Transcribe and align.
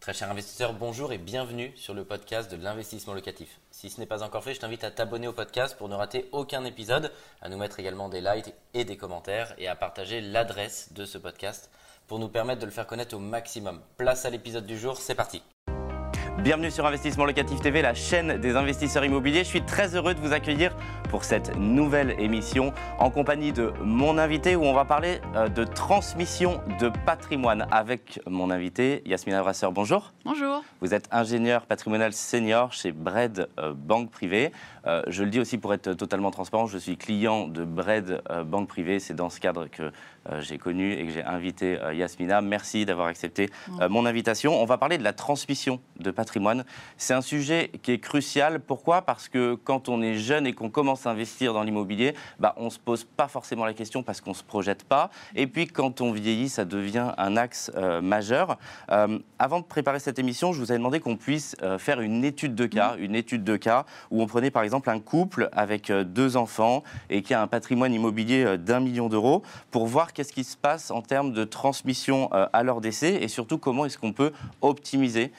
Très 0.00 0.14
cher 0.14 0.30
investisseur, 0.30 0.72
bonjour 0.72 1.12
et 1.12 1.18
bienvenue 1.18 1.74
sur 1.76 1.92
le 1.92 2.06
podcast 2.06 2.50
de 2.50 2.56
l'investissement 2.56 3.12
locatif. 3.12 3.60
Si 3.70 3.90
ce 3.90 4.00
n'est 4.00 4.06
pas 4.06 4.22
encore 4.22 4.42
fait, 4.42 4.54
je 4.54 4.60
t'invite 4.60 4.82
à 4.82 4.90
t'abonner 4.90 5.28
au 5.28 5.34
podcast 5.34 5.76
pour 5.76 5.90
ne 5.90 5.94
rater 5.94 6.26
aucun 6.32 6.64
épisode, 6.64 7.12
à 7.42 7.50
nous 7.50 7.58
mettre 7.58 7.80
également 7.80 8.08
des 8.08 8.22
likes 8.22 8.54
et 8.72 8.86
des 8.86 8.96
commentaires 8.96 9.54
et 9.58 9.68
à 9.68 9.76
partager 9.76 10.22
l'adresse 10.22 10.94
de 10.94 11.04
ce 11.04 11.18
podcast 11.18 11.70
pour 12.06 12.18
nous 12.18 12.30
permettre 12.30 12.62
de 12.62 12.66
le 12.66 12.72
faire 12.72 12.86
connaître 12.86 13.14
au 13.14 13.18
maximum. 13.18 13.82
Place 13.98 14.24
à 14.24 14.30
l'épisode 14.30 14.64
du 14.64 14.78
jour, 14.78 14.96
c'est 14.96 15.14
parti. 15.14 15.42
Bienvenue 16.42 16.70
sur 16.70 16.86
Investissement 16.86 17.26
Locatif 17.26 17.60
TV, 17.60 17.82
la 17.82 17.92
chaîne 17.92 18.38
des 18.38 18.56
investisseurs 18.56 19.04
immobiliers. 19.04 19.40
Je 19.40 19.48
suis 19.48 19.60
très 19.60 19.94
heureux 19.94 20.14
de 20.14 20.20
vous 20.20 20.32
accueillir 20.32 20.74
pour 21.10 21.24
cette 21.24 21.54
nouvelle 21.58 22.18
émission 22.18 22.72
en 22.98 23.10
compagnie 23.10 23.52
de 23.52 23.74
mon 23.84 24.16
invité 24.16 24.56
où 24.56 24.62
on 24.62 24.72
va 24.72 24.86
parler 24.86 25.20
euh, 25.34 25.48
de 25.48 25.64
transmission 25.64 26.62
de 26.80 26.90
patrimoine 27.04 27.66
avec 27.70 28.20
mon 28.26 28.50
invité 28.50 29.02
Yasmina 29.04 29.42
Brasseur. 29.42 29.70
Bonjour. 29.70 30.14
Bonjour. 30.24 30.64
Vous 30.80 30.94
êtes 30.94 31.08
ingénieur 31.10 31.66
patrimonial 31.66 32.14
senior 32.14 32.72
chez 32.72 32.92
Bred 32.92 33.48
euh, 33.58 33.74
Banque 33.76 34.10
Privée. 34.10 34.50
Euh, 34.86 35.02
je 35.08 35.24
le 35.24 35.28
dis 35.28 35.40
aussi 35.40 35.58
pour 35.58 35.74
être 35.74 35.92
totalement 35.92 36.30
transparent, 36.30 36.66
je 36.66 36.78
suis 36.78 36.96
client 36.96 37.48
de 37.48 37.64
Bred 37.64 38.22
Banque 38.46 38.68
Privée. 38.68 38.98
C'est 38.98 39.12
dans 39.12 39.28
ce 39.28 39.40
cadre 39.40 39.66
que 39.66 39.92
j'ai 40.38 40.56
connu 40.56 40.92
et 40.92 41.04
que 41.04 41.12
j'ai 41.12 41.22
invité 41.22 41.78
Yasmina. 41.92 42.40
Merci 42.40 42.86
d'avoir 42.86 43.08
accepté 43.08 43.50
mon 43.90 44.06
invitation. 44.06 44.60
On 44.60 44.64
va 44.64 44.78
parler 44.78 44.96
de 44.96 45.04
la 45.04 45.12
transmission 45.12 45.80
de 45.98 46.10
patrimoine. 46.10 46.29
C'est 46.96 47.14
un 47.14 47.20
sujet 47.20 47.70
qui 47.82 47.92
est 47.92 47.98
crucial. 47.98 48.60
Pourquoi? 48.60 49.02
Parce 49.02 49.28
que 49.28 49.54
quand 49.54 49.88
on 49.88 50.02
est 50.02 50.14
jeune 50.14 50.46
et 50.46 50.52
qu'on 50.52 50.70
commence 50.70 51.06
à 51.06 51.10
investir 51.10 51.52
dans 51.52 51.62
l'immobilier, 51.62 52.14
bah, 52.38 52.54
on 52.56 52.66
ne 52.66 52.70
se 52.70 52.78
pose 52.78 53.04
pas 53.04 53.28
forcément 53.28 53.64
la 53.64 53.74
question 53.74 54.02
parce 54.02 54.20
qu'on 54.20 54.30
ne 54.30 54.34
se 54.34 54.44
projette 54.44 54.84
pas. 54.84 55.10
Et 55.34 55.46
puis 55.46 55.66
quand 55.66 56.00
on 56.00 56.12
vieillit, 56.12 56.48
ça 56.48 56.64
devient 56.64 57.12
un 57.16 57.36
axe 57.36 57.70
euh, 57.76 58.00
majeur. 58.00 58.58
Euh, 58.90 59.18
avant 59.38 59.60
de 59.60 59.64
préparer 59.64 59.98
cette 59.98 60.18
émission, 60.18 60.52
je 60.52 60.58
vous 60.58 60.70
avais 60.70 60.78
demandé 60.78 61.00
qu'on 61.00 61.16
puisse 61.16 61.56
euh, 61.62 61.78
faire 61.78 62.00
une 62.00 62.24
étude 62.24 62.54
de 62.54 62.66
cas, 62.66 62.96
une 62.98 63.14
étude 63.14 63.44
de 63.44 63.56
cas 63.56 63.86
où 64.10 64.22
on 64.22 64.26
prenait 64.26 64.50
par 64.50 64.62
exemple 64.62 64.90
un 64.90 65.00
couple 65.00 65.48
avec 65.52 65.90
deux 65.90 66.36
enfants 66.36 66.82
et 67.08 67.22
qui 67.22 67.34
a 67.34 67.42
un 67.42 67.46
patrimoine 67.46 67.92
immobilier 67.92 68.58
d'un 68.58 68.80
million 68.80 69.08
d'euros 69.08 69.42
pour 69.70 69.86
voir 69.86 70.12
qu'est-ce 70.12 70.32
qui 70.32 70.44
se 70.44 70.56
passe 70.56 70.90
en 70.90 71.02
termes 71.02 71.32
de 71.32 71.44
transmission 71.44 72.30
à 72.32 72.62
leur 72.62 72.80
décès 72.80 73.14
et 73.22 73.28
surtout 73.28 73.58
comment 73.58 73.84
est-ce 73.86 73.98
qu'on 73.98 74.12
peut 74.12 74.32
optimiser 74.60 75.32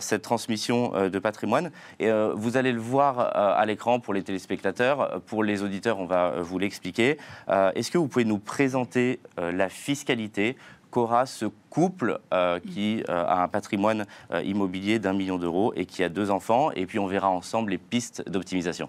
cette 0.00 0.22
transmission 0.22 0.92
euh, 0.94 1.08
de 1.08 1.18
patrimoine. 1.18 1.70
Et 2.00 2.10
euh, 2.10 2.32
vous 2.34 2.56
allez 2.56 2.72
le 2.72 2.80
voir 2.80 3.18
à 3.18 3.64
l'écran 3.66 4.00
pour 4.00 4.14
les 4.14 4.22
téléspectateurs. 4.22 5.20
Pour 5.26 5.44
les 5.44 5.62
auditeurs, 5.62 5.98
on 5.98 6.06
va 6.06 6.40
vous 6.40 6.58
l'expliquer. 6.58 7.18
Est-ce 7.48 7.90
que 7.90 7.98
vous 7.98 8.08
pouvez 8.08 8.24
nous 8.24 8.38
présenter 8.38 9.20
la 9.36 9.68
fiscalité 9.68 10.56
qu'aura 10.90 11.26
ce 11.26 11.46
couple 11.70 12.18
qui 12.72 13.02
a 13.08 13.42
un 13.42 13.48
patrimoine 13.48 14.06
immobilier 14.44 14.98
d'un 14.98 15.12
million 15.12 15.38
d'euros 15.38 15.72
et 15.76 15.86
qui 15.86 16.02
a 16.02 16.08
deux 16.08 16.30
enfants? 16.30 16.70
Et 16.72 16.86
puis 16.86 16.98
on 16.98 17.06
verra 17.06 17.28
ensemble 17.28 17.70
les 17.70 17.78
pistes 17.78 18.28
d'optimisation. 18.28 18.88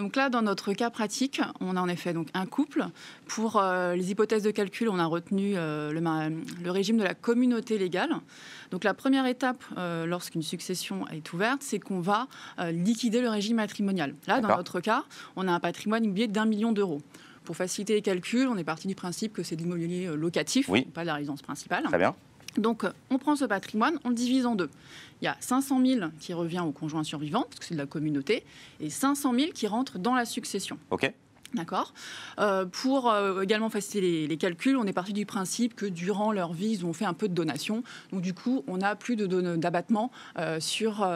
Donc 0.00 0.16
là, 0.16 0.30
dans 0.30 0.40
notre 0.40 0.72
cas 0.72 0.88
pratique, 0.88 1.42
on 1.60 1.76
a 1.76 1.80
en 1.80 1.88
effet 1.88 2.14
donc 2.14 2.28
un 2.32 2.46
couple. 2.46 2.86
Pour 3.26 3.58
euh, 3.58 3.94
les 3.94 4.10
hypothèses 4.10 4.42
de 4.42 4.50
calcul, 4.50 4.88
on 4.88 4.98
a 4.98 5.04
retenu 5.04 5.52
euh, 5.56 5.92
le, 5.92 6.70
régime 6.70 6.96
de 6.96 7.04
la 7.04 7.12
communauté 7.12 7.76
légale. 7.76 8.08
Donc 8.70 8.82
la 8.84 8.94
première 8.94 9.26
étape, 9.26 9.62
euh, 9.76 10.06
lorsqu'une 10.06 10.40
succession 10.40 11.06
est 11.08 11.30
ouverte, 11.34 11.62
c'est 11.62 11.78
qu'on 11.78 12.00
va 12.00 12.28
liquider 12.70 13.20
le 13.20 13.28
régime 13.28 13.56
matrimonial. 13.56 14.14
Là, 14.26 14.40
dans 14.40 14.56
notre 14.56 14.80
cas, 14.80 15.04
on 15.36 15.46
a 15.46 15.52
un 15.52 15.60
patrimoine 15.60 16.02
immobilier 16.02 16.28
d'un 16.28 16.46
million 16.46 16.72
d'euros. 16.72 17.02
Pour 17.44 17.56
faciliter 17.56 17.92
les 17.92 18.02
calculs, 18.02 18.48
on 18.48 18.56
est 18.56 18.64
parti 18.64 18.88
du 18.88 18.94
principe 18.94 19.34
que 19.34 19.42
c'est 19.42 19.56
de 19.56 19.62
l'immobilier 19.62 20.06
locatif, 20.16 20.70
pas 20.94 21.02
de 21.02 21.08
la 21.08 21.14
résidence 21.14 21.42
principale. 21.42 21.84
Très 21.84 21.98
bien. 21.98 22.14
Donc, 22.56 22.84
on 23.10 23.18
prend 23.18 23.36
ce 23.36 23.44
patrimoine, 23.44 23.98
on 24.04 24.08
le 24.08 24.14
divise 24.14 24.46
en 24.46 24.54
deux. 24.54 24.70
Il 25.22 25.26
y 25.26 25.28
a 25.28 25.36
500 25.40 25.84
000 25.84 26.10
qui 26.18 26.32
revient 26.32 26.60
au 26.60 26.72
conjoint 26.72 27.04
survivant, 27.04 27.42
parce 27.42 27.60
que 27.60 27.64
c'est 27.64 27.74
de 27.74 27.80
la 27.80 27.86
communauté, 27.86 28.44
et 28.80 28.90
500 28.90 29.34
000 29.34 29.52
qui 29.52 29.66
rentrent 29.66 29.98
dans 29.98 30.14
la 30.14 30.24
succession. 30.24 30.78
OK. 30.90 31.12
D'accord. 31.54 31.94
Euh, 32.38 32.64
pour 32.64 33.10
euh, 33.10 33.42
également 33.42 33.70
faciliter 33.70 34.28
les, 34.28 34.36
calculs, 34.36 34.76
on 34.76 34.86
est 34.86 34.92
parti 34.92 35.12
du 35.12 35.26
principe 35.26 35.74
que 35.74 35.86
durant 35.86 36.32
leur 36.32 36.52
vie, 36.52 36.70
ils 36.70 36.86
ont 36.86 36.92
fait 36.92 37.04
un 37.04 37.14
peu 37.14 37.28
de 37.28 37.34
donation. 37.34 37.82
Donc 38.12 38.22
du 38.22 38.34
coup, 38.34 38.62
on 38.68 38.76
n'a 38.78 38.94
plus 38.94 39.16
d'abattement 39.16 40.10
euh, 40.38 40.60
sur, 40.60 41.06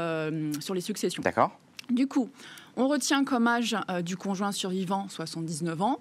sur 0.61 0.75
les 0.75 0.81
successions. 0.81 1.23
D'accord. 1.23 1.59
Du 1.91 2.07
coup, 2.07 2.31
on 2.77 2.89
retient 2.89 3.25
comme 3.25 3.47
âge 3.47 3.77
du 4.03 4.17
conjoint 4.17 4.53
survivant 4.53 5.09
79 5.09 5.83
ans. 5.83 6.01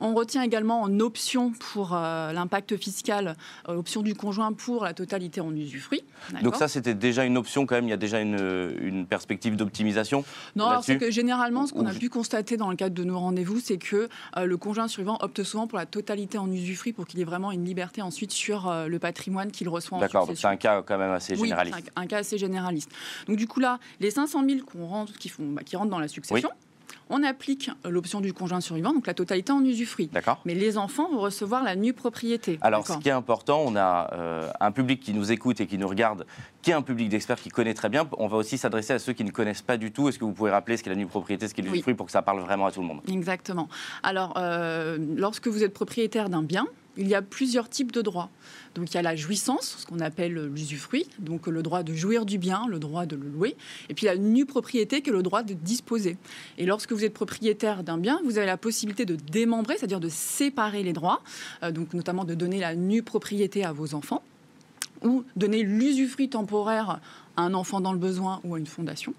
On 0.00 0.14
retient 0.14 0.42
également 0.42 0.82
en 0.82 1.00
option 1.00 1.52
pour 1.52 1.94
euh, 1.94 2.32
l'impact 2.32 2.76
fiscal, 2.76 3.36
euh, 3.68 3.76
option 3.76 4.02
du 4.02 4.14
conjoint 4.14 4.52
pour 4.52 4.84
la 4.84 4.94
totalité 4.94 5.40
en 5.40 5.54
usufruit. 5.54 6.02
Donc 6.42 6.56
ça, 6.56 6.68
c'était 6.68 6.94
déjà 6.94 7.24
une 7.24 7.36
option 7.36 7.66
quand 7.66 7.74
même, 7.74 7.86
il 7.86 7.90
y 7.90 7.94
a 7.94 7.98
déjà 7.98 8.20
une, 8.20 9.06
perspective 9.08 9.56
d'optimisation 9.56 10.24
Non, 10.56 10.80
c'est 10.82 10.98
que 10.98 11.10
généralement, 11.10 11.66
ce 11.66 11.72
qu'on 11.72 11.86
a 11.86 11.94
pu 11.94 12.08
constater 12.08 12.56
dans 12.56 12.70
le 12.70 12.76
cadre 12.76 12.94
de 12.94 13.04
nos 13.04 13.18
rendez-vous, 13.18 13.60
c'est 13.60 13.78
que 13.78 14.08
euh, 14.36 14.44
le 14.44 14.56
conjoint 14.56 14.88
survivant 14.88 15.18
opte 15.20 15.42
souvent 15.42 15.66
pour 15.66 15.78
la 15.78 15.86
totalité 15.86 16.38
en 16.38 16.50
usufruit 16.50 16.92
pour 16.92 17.06
qu'il 17.06 17.20
ait 17.20 17.24
vraiment 17.24 17.52
une 17.52 17.64
liberté 17.64 18.02
ensuite 18.02 18.32
sur 18.32 18.72
le 18.86 18.98
patrimoine 18.98 19.50
qu'il 19.50 19.68
reçoit 19.68 19.98
en 19.98 20.00
D'accord, 20.00 20.28
c'est 20.34 20.46
un 20.46 20.56
cas 20.56 20.82
quand 20.82 20.98
même 20.98 21.10
assez 21.10 21.36
généraliste. 21.36 21.76
Oui, 21.76 21.92
un, 21.96 22.06
cas 22.06 22.18
assez 22.18 22.38
généraliste. 22.38 22.90
Donc 23.26 23.36
du 23.36 23.46
coup 23.46 23.60
là, 23.60 23.78
les 24.00 24.10
500 24.10 24.44
000 24.44 24.60
qu'on 24.64 24.86
rentre, 24.86 25.12
qui, 25.18 25.28
font, 25.28 25.44
bah, 25.46 25.62
qui 25.64 25.76
rentrent 25.76 25.90
dans 25.90 26.00
la 26.00 26.08
succession, 26.08 26.50
on 27.10 27.22
applique 27.22 27.70
l'option 27.84 28.20
du 28.20 28.32
conjoint 28.32 28.60
survivant, 28.60 28.92
donc 28.92 29.06
la 29.06 29.14
totalité 29.14 29.52
en 29.52 29.64
usufruit. 29.64 30.08
D'accord. 30.12 30.40
Mais 30.44 30.54
les 30.54 30.78
enfants 30.78 31.10
vont 31.10 31.20
recevoir 31.20 31.62
la 31.62 31.76
nue 31.76 31.92
propriété. 31.92 32.58
Alors, 32.60 32.86
ce 32.86 32.98
qui 32.98 33.08
est 33.08 33.12
important, 33.12 33.62
on 33.64 33.76
a 33.76 34.10
euh, 34.12 34.50
un 34.60 34.72
public 34.72 35.00
qui 35.00 35.12
nous 35.12 35.32
écoute 35.32 35.60
et 35.60 35.66
qui 35.66 35.78
nous 35.78 35.88
regarde, 35.88 36.26
qui 36.62 36.70
est 36.70 36.74
un 36.74 36.82
public 36.82 37.08
d'experts 37.08 37.40
qui 37.40 37.48
connaît 37.50 37.74
très 37.74 37.88
bien. 37.88 38.08
On 38.18 38.28
va 38.28 38.36
aussi 38.36 38.58
s'adresser 38.58 38.92
à 38.92 38.98
ceux 38.98 39.12
qui 39.12 39.24
ne 39.24 39.30
connaissent 39.30 39.62
pas 39.62 39.76
du 39.76 39.92
tout. 39.92 40.08
Est-ce 40.08 40.18
que 40.18 40.24
vous 40.24 40.32
pouvez 40.32 40.50
rappeler 40.50 40.76
ce 40.76 40.82
qu'est 40.82 40.90
la 40.90 40.96
nue 40.96 41.06
propriété, 41.06 41.48
ce 41.48 41.54
qu'est 41.54 41.62
l'usufruit, 41.62 41.94
pour 41.94 42.06
que 42.06 42.12
ça 42.12 42.22
parle 42.22 42.40
vraiment 42.40 42.66
à 42.66 42.72
tout 42.72 42.80
le 42.80 42.86
monde? 42.86 43.00
Exactement. 43.08 43.68
Alors, 44.02 44.34
euh, 44.36 44.98
lorsque 45.16 45.48
vous 45.48 45.62
êtes 45.62 45.74
propriétaire 45.74 46.28
d'un 46.28 46.42
bien, 46.42 46.66
il 46.98 47.08
y 47.08 47.14
a 47.14 47.22
plusieurs 47.22 47.68
types 47.68 47.92
de 47.92 48.02
droits. 48.02 48.30
Donc 48.74 48.90
il 48.90 48.94
y 48.94 48.98
a 48.98 49.02
la 49.02 49.16
jouissance, 49.16 49.76
ce 49.78 49.86
qu'on 49.86 50.00
appelle 50.00 50.34
l'usufruit, 50.34 51.06
donc 51.18 51.46
le 51.46 51.62
droit 51.62 51.82
de 51.82 51.94
jouir 51.94 52.26
du 52.26 52.38
bien, 52.38 52.66
le 52.68 52.78
droit 52.78 53.06
de 53.06 53.16
le 53.16 53.28
louer, 53.28 53.56
et 53.88 53.94
puis 53.94 54.06
la 54.06 54.16
nue 54.16 54.44
propriété 54.44 55.00
qui 55.00 55.10
est 55.10 55.12
le 55.12 55.22
droit 55.22 55.42
de 55.42 55.54
disposer. 55.54 56.16
Et 56.58 56.66
lorsque 56.66 56.92
vous 56.92 57.04
êtes 57.04 57.14
propriétaire 57.14 57.82
d'un 57.82 57.98
bien, 57.98 58.20
vous 58.24 58.36
avez 58.36 58.46
la 58.46 58.56
possibilité 58.56 59.06
de 59.06 59.16
démembrer, 59.16 59.76
c'est-à-dire 59.78 60.00
de 60.00 60.08
séparer 60.08 60.82
les 60.82 60.92
droits, 60.92 61.22
euh, 61.62 61.70
donc 61.70 61.94
notamment 61.94 62.24
de 62.24 62.34
donner 62.34 62.60
la 62.60 62.74
nue 62.74 63.02
propriété 63.02 63.64
à 63.64 63.72
vos 63.72 63.94
enfants 63.94 64.22
ou 65.02 65.24
donner 65.36 65.62
l'usufruit 65.62 66.28
temporaire 66.28 67.00
à 67.36 67.42
un 67.42 67.54
enfant 67.54 67.80
dans 67.80 67.92
le 67.92 67.98
besoin 67.98 68.40
ou 68.44 68.54
à 68.54 68.58
une 68.58 68.66
fondation. 68.66 69.14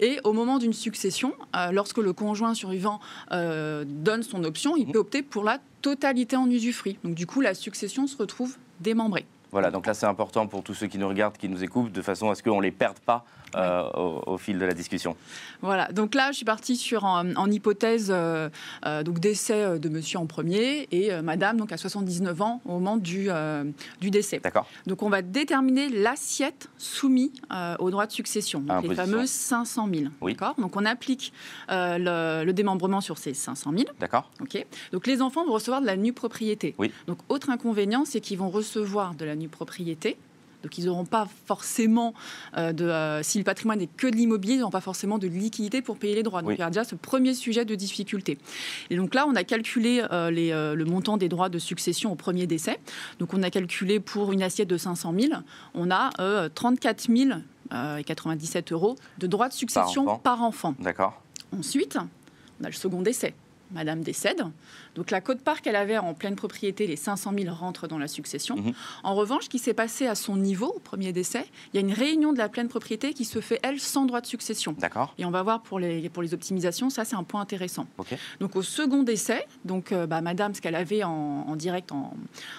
Et 0.00 0.20
au 0.24 0.32
moment 0.32 0.58
d'une 0.58 0.72
succession, 0.72 1.34
euh, 1.56 1.72
lorsque 1.72 1.98
le 1.98 2.12
conjoint 2.12 2.54
survivant 2.54 3.00
euh, 3.32 3.84
donne 3.86 4.22
son 4.22 4.44
option, 4.44 4.76
il 4.76 4.88
mmh. 4.88 4.92
peut 4.92 4.98
opter 4.98 5.22
pour 5.22 5.44
la 5.44 5.58
totalité 5.82 6.36
en 6.36 6.48
usufruit. 6.48 6.98
Donc 7.02 7.14
du 7.14 7.26
coup, 7.26 7.40
la 7.40 7.54
succession 7.54 8.06
se 8.06 8.16
retrouve 8.16 8.56
démembrée. 8.80 9.26
Voilà, 9.50 9.70
donc 9.70 9.86
là 9.86 9.94
c'est 9.94 10.06
important 10.06 10.46
pour 10.46 10.64
tous 10.64 10.74
ceux 10.74 10.88
qui 10.88 10.98
nous 10.98 11.06
regardent, 11.06 11.36
qui 11.36 11.48
nous 11.48 11.62
écoutent, 11.62 11.92
de 11.92 12.02
façon 12.02 12.30
à 12.30 12.34
ce 12.34 12.42
qu'on 12.42 12.58
ne 12.58 12.62
les 12.62 12.72
perde 12.72 12.98
pas 12.98 13.24
euh, 13.56 13.88
au, 14.26 14.36
fil 14.38 14.58
de 14.58 14.64
la 14.64 14.74
discussion. 14.74 15.16
Voilà, 15.62 15.90
donc 15.92 16.14
là 16.14 16.32
je 16.32 16.36
suis 16.36 16.44
partie 16.44 16.76
sur 16.76 17.04
en, 17.04 17.50
hypothèse 17.50 18.08
euh, 18.10 18.48
euh, 18.84 19.02
donc 19.02 19.20
décès 19.20 19.78
de 19.78 19.88
monsieur 19.88 20.18
en 20.18 20.26
premier 20.26 20.88
et 20.90 21.10
madame 21.22 21.56
donc 21.56 21.72
à 21.72 21.76
79 21.76 22.42
ans 22.42 22.60
au 22.64 22.72
moment 22.72 22.96
du, 22.96 23.28
du 24.00 24.10
décès. 24.10 24.40
D'accord. 24.40 24.66
Donc 24.86 25.02
on 25.02 25.08
va 25.08 25.22
déterminer 25.22 25.88
l'assiette 25.88 26.68
soumise 26.78 27.30
au 27.78 27.90
droit 27.90 28.06
de 28.06 28.12
succession, 28.12 28.60
donc 28.60 28.88
les 28.88 28.94
fameux 28.94 29.26
500 29.26 29.88
000. 29.92 30.04
Oui. 30.20 30.32
D'accord. 30.32 30.54
Donc 30.58 30.76
on 30.76 30.84
applique 30.84 31.32
le, 31.68 32.52
démembrement 32.52 33.00
sur 33.00 33.18
ces 33.18 33.34
500 33.34 33.72
000. 33.72 33.84
D'accord. 34.00 34.30
Ok. 34.40 34.64
Donc 34.92 35.06
les 35.06 35.22
enfants 35.22 35.44
vont 35.44 35.52
recevoir 35.52 35.80
de 35.80 35.86
la 35.86 35.96
nue 35.96 36.12
propriété. 36.12 36.74
Oui. 36.78 36.92
Donc 37.06 37.18
autre 37.28 37.50
inconvénient, 37.50 38.04
c'est 38.04 38.20
qu'ils 38.20 38.38
vont 38.38 38.50
recevoir 38.50 39.14
de 39.14 39.24
la 39.24 39.36
nue 39.36 39.48
propriété 39.48 40.16
donc 40.64 40.78
ils 40.78 40.86
n'auront 40.86 41.04
pas 41.04 41.28
forcément, 41.44 42.14
euh, 42.56 42.72
de, 42.72 42.86
euh, 42.86 43.22
si 43.22 43.36
le 43.36 43.44
patrimoine 43.44 43.78
n'est 43.78 43.86
que 43.86 44.06
de 44.06 44.16
l'immobilier, 44.16 44.54
ils 44.54 44.60
n'auront 44.60 44.70
pas 44.70 44.80
forcément 44.80 45.18
de 45.18 45.28
liquidité 45.28 45.82
pour 45.82 45.98
payer 45.98 46.14
les 46.14 46.22
droits. 46.22 46.40
Donc 46.40 46.52
il 46.54 46.58
y 46.58 46.62
a 46.62 46.70
déjà 46.70 46.84
ce 46.84 46.94
premier 46.94 47.34
sujet 47.34 47.66
de 47.66 47.74
difficulté. 47.74 48.38
Et 48.88 48.96
donc 48.96 49.14
là, 49.14 49.26
on 49.28 49.36
a 49.36 49.44
calculé 49.44 50.02
euh, 50.10 50.30
les, 50.30 50.50
le 50.50 50.84
montant 50.86 51.18
des 51.18 51.28
droits 51.28 51.50
de 51.50 51.58
succession 51.58 52.10
au 52.12 52.14
premier 52.14 52.46
décès. 52.46 52.80
Donc 53.18 53.34
on 53.34 53.42
a 53.42 53.50
calculé 53.50 54.00
pour 54.00 54.32
une 54.32 54.42
assiette 54.42 54.68
de 54.68 54.78
500 54.78 55.14
000, 55.18 55.32
on 55.74 55.90
a 55.90 56.10
34 56.54 57.14
000 57.14 57.38
et 57.98 58.04
97 58.04 58.72
euros 58.72 58.96
de 59.18 59.26
droits 59.26 59.48
de 59.48 59.52
succession 59.52 60.18
par 60.18 60.42
enfant. 60.42 60.74
D'accord. 60.78 61.20
Ensuite, 61.56 61.98
on 62.60 62.64
a 62.64 62.68
le 62.68 62.72
second 62.72 63.02
décès. 63.02 63.34
Madame 63.74 64.00
décède. 64.02 64.42
Donc 64.94 65.10
la 65.10 65.20
cote-part 65.20 65.60
qu'elle 65.60 65.76
avait 65.76 65.98
en 65.98 66.14
pleine 66.14 66.36
propriété, 66.36 66.86
les 66.86 66.96
500 66.96 67.32
000 67.38 67.54
rentrent 67.54 67.88
dans 67.88 67.98
la 67.98 68.08
succession. 68.08 68.56
Mhm. 68.56 68.72
En 69.02 69.14
revanche, 69.14 69.44
ce 69.44 69.48
qui 69.48 69.58
s'est 69.58 69.74
passé 69.74 70.06
à 70.06 70.14
son 70.14 70.36
niveau, 70.36 70.72
au 70.76 70.78
premier 70.78 71.12
décès, 71.12 71.44
il 71.72 71.76
y 71.76 71.78
a 71.78 71.80
une 71.86 71.92
réunion 71.92 72.32
de 72.32 72.38
la 72.38 72.48
pleine 72.48 72.68
propriété 72.68 73.12
qui 73.12 73.24
se 73.24 73.40
fait, 73.40 73.58
elle, 73.62 73.80
sans 73.80 74.04
droit 74.06 74.20
de 74.20 74.26
succession. 74.26 74.74
D'accord. 74.78 75.12
Et 75.18 75.24
on 75.24 75.30
va 75.30 75.42
voir 75.42 75.60
pour 75.62 75.78
les, 75.78 76.08
pour 76.08 76.22
les 76.22 76.32
optimisations, 76.34 76.88
ça 76.90 77.04
c'est 77.04 77.16
un 77.16 77.24
point 77.24 77.40
intéressant. 77.40 77.86
Ok. 77.98 78.16
Donc 78.40 78.56
au 78.56 78.62
second 78.62 79.02
décès, 79.02 79.46
donc 79.64 79.90
euh, 79.92 80.06
bah, 80.06 80.20
Madame, 80.20 80.54
ce 80.54 80.60
qu'elle 80.60 80.76
avait 80.76 81.02
en, 81.02 81.10
en 81.10 81.56
direct, 81.56 81.90
en, 81.92 82.14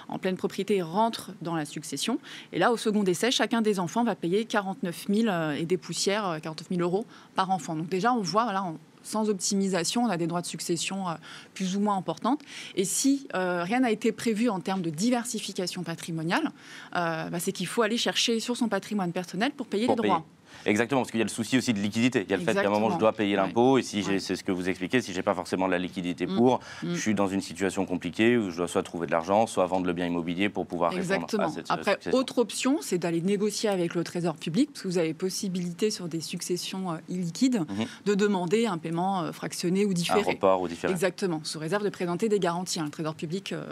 en 0.10 0.20
pleine 0.20 0.36
propriété, 0.36 0.82
rentre 0.82 1.32
dans 1.42 1.56
la 1.56 1.66
succession. 1.66 2.20
Et 2.52 2.60
là, 2.60 2.72
au 2.72 2.78
second 2.78 3.04
décès, 3.04 3.32
chacun 3.32 3.62
des 3.62 3.80
enfants 3.80 4.04
va 4.04 4.16
payer 4.16 4.46
49 4.46 5.06
000 5.10 5.28
euh, 5.30 5.54
et 5.54 5.66
des 5.66 5.78
poussières, 5.78 6.28
euh, 6.28 6.40
49 6.40 6.68
000 6.70 6.82
euros 6.82 7.06
par 7.36 7.50
enfant. 7.52 7.76
Donc 7.76 7.88
déjà, 7.88 8.12
on 8.14 8.22
voit, 8.22 8.44
voilà, 8.44 8.64
on- 8.66 8.78
sans 9.06 9.30
optimisation, 9.30 10.04
on 10.04 10.10
a 10.10 10.18
des 10.18 10.28
droits 10.28 10.42
de 10.42 10.46
succession 10.46 11.08
euh, 11.08 11.14
plus 11.54 11.76
ou 11.76 11.80
moins 11.80 11.96
importantes. 11.98 12.42
Et 12.76 12.86
si 12.86 13.28
euh, 13.36 13.64
rien 13.64 13.82
n'a 13.82 13.92
été 13.92 14.12
prévu 14.12 14.50
en 14.50 14.60
termes 14.60 14.82
de 14.82 14.90
diversification 14.90 15.84
patrimoniale, 15.84 16.52
euh, 16.96 17.30
bah, 17.30 17.40
c'est 17.40 17.52
qu'il 17.52 17.68
faut 17.68 17.82
aller 17.82 17.98
chercher 17.98 18.40
sur 18.40 18.58
son 18.58 18.68
patrimoine 18.68 19.12
personnel 19.12 19.52
pour 19.52 19.68
payer 19.68 19.86
Pour 19.86 19.96
les 19.96 20.02
payer. 20.02 20.14
droits. 20.14 20.26
Exactement, 20.66 21.02
parce 21.02 21.12
qu'il 21.12 21.20
y 21.20 21.22
a 21.22 21.26
le 21.26 21.30
souci 21.30 21.58
aussi 21.58 21.74
de 21.74 21.80
liquidité. 21.80 22.24
Il 22.28 22.32
y 22.32 22.34
a 22.34 22.38
le 22.38 22.44
fait 22.44 22.54
qu'à 22.54 22.68
un 22.68 22.70
moment, 22.70 22.90
je 22.90 22.98
dois 22.98 23.14
payer 23.14 23.36
Ouais. 23.36 23.42
l'impôt, 23.42 23.78
et 23.78 23.84
si 23.84 24.02
j'ai, 24.04 24.14
Ouais. 24.14 24.20
c'est 24.20 24.36
ce 24.36 24.44
que 24.44 24.52
vous 24.52 24.68
expliquez, 24.70 25.02
si 25.02 25.14
j'ai 25.14 25.22
pas 25.22 25.34
forcément 25.34 25.68
la 25.68 25.78
liquidité 25.78 26.26
Mm. 26.26 26.36
pour, 26.36 26.60
Mm. 26.84 26.94
je 26.94 27.00
suis 27.00 27.14
dans 27.16 27.28
une 27.28 27.42
situation 27.42 27.86
compliquée 27.86 28.38
où 28.38 28.50
je 28.50 28.58
dois 28.58 28.68
soit 28.68 28.84
trouver 28.84 29.08
de 29.08 29.12
l'argent, 29.12 29.46
soit 29.48 29.66
vendre 29.66 29.86
le 29.86 29.94
bien 29.94 30.06
immobilier 30.08 30.50
pour 30.50 30.66
pouvoir 30.66 30.92
répondre 30.92 31.14
Exactement. 31.14 31.44
à 31.48 31.50
cette 31.50 31.70
Après, 31.70 31.92
succession. 31.94 32.18
autre 32.20 32.38
option, 32.40 32.78
c'est 32.82 32.98
d'aller 32.98 33.22
négocier 33.22 33.70
avec 33.70 33.96
le 33.96 34.04
Trésor 34.04 34.36
public, 34.36 34.70
parce 34.72 34.84
que 34.84 34.88
vous 34.88 34.98
avez 34.98 35.14
possibilité 35.14 35.92
sur 35.92 36.08
des 36.08 36.20
successions 36.22 36.92
euh, 36.92 36.98
illiquides 37.10 37.60
Mhm. 37.70 37.86
de 38.06 38.14
demander 38.16 38.66
un 38.66 38.78
paiement 38.78 39.22
euh, 39.24 39.32
fractionné 39.32 39.86
ou 39.86 39.92
un 39.92 39.94
différé. 39.94 40.22
report 40.22 40.62
ou 40.62 40.68
différé. 40.68 40.92
Exactement, 40.92 41.42
sous 41.44 41.60
réserve 41.60 41.84
de 41.84 41.90
présenter 41.90 42.30
des 42.30 42.40
garanties. 42.40 42.80
hein. 42.80 42.86
Le 42.86 42.92
Trésor 42.92 43.16
public, 43.16 43.52
euh, 43.54 43.64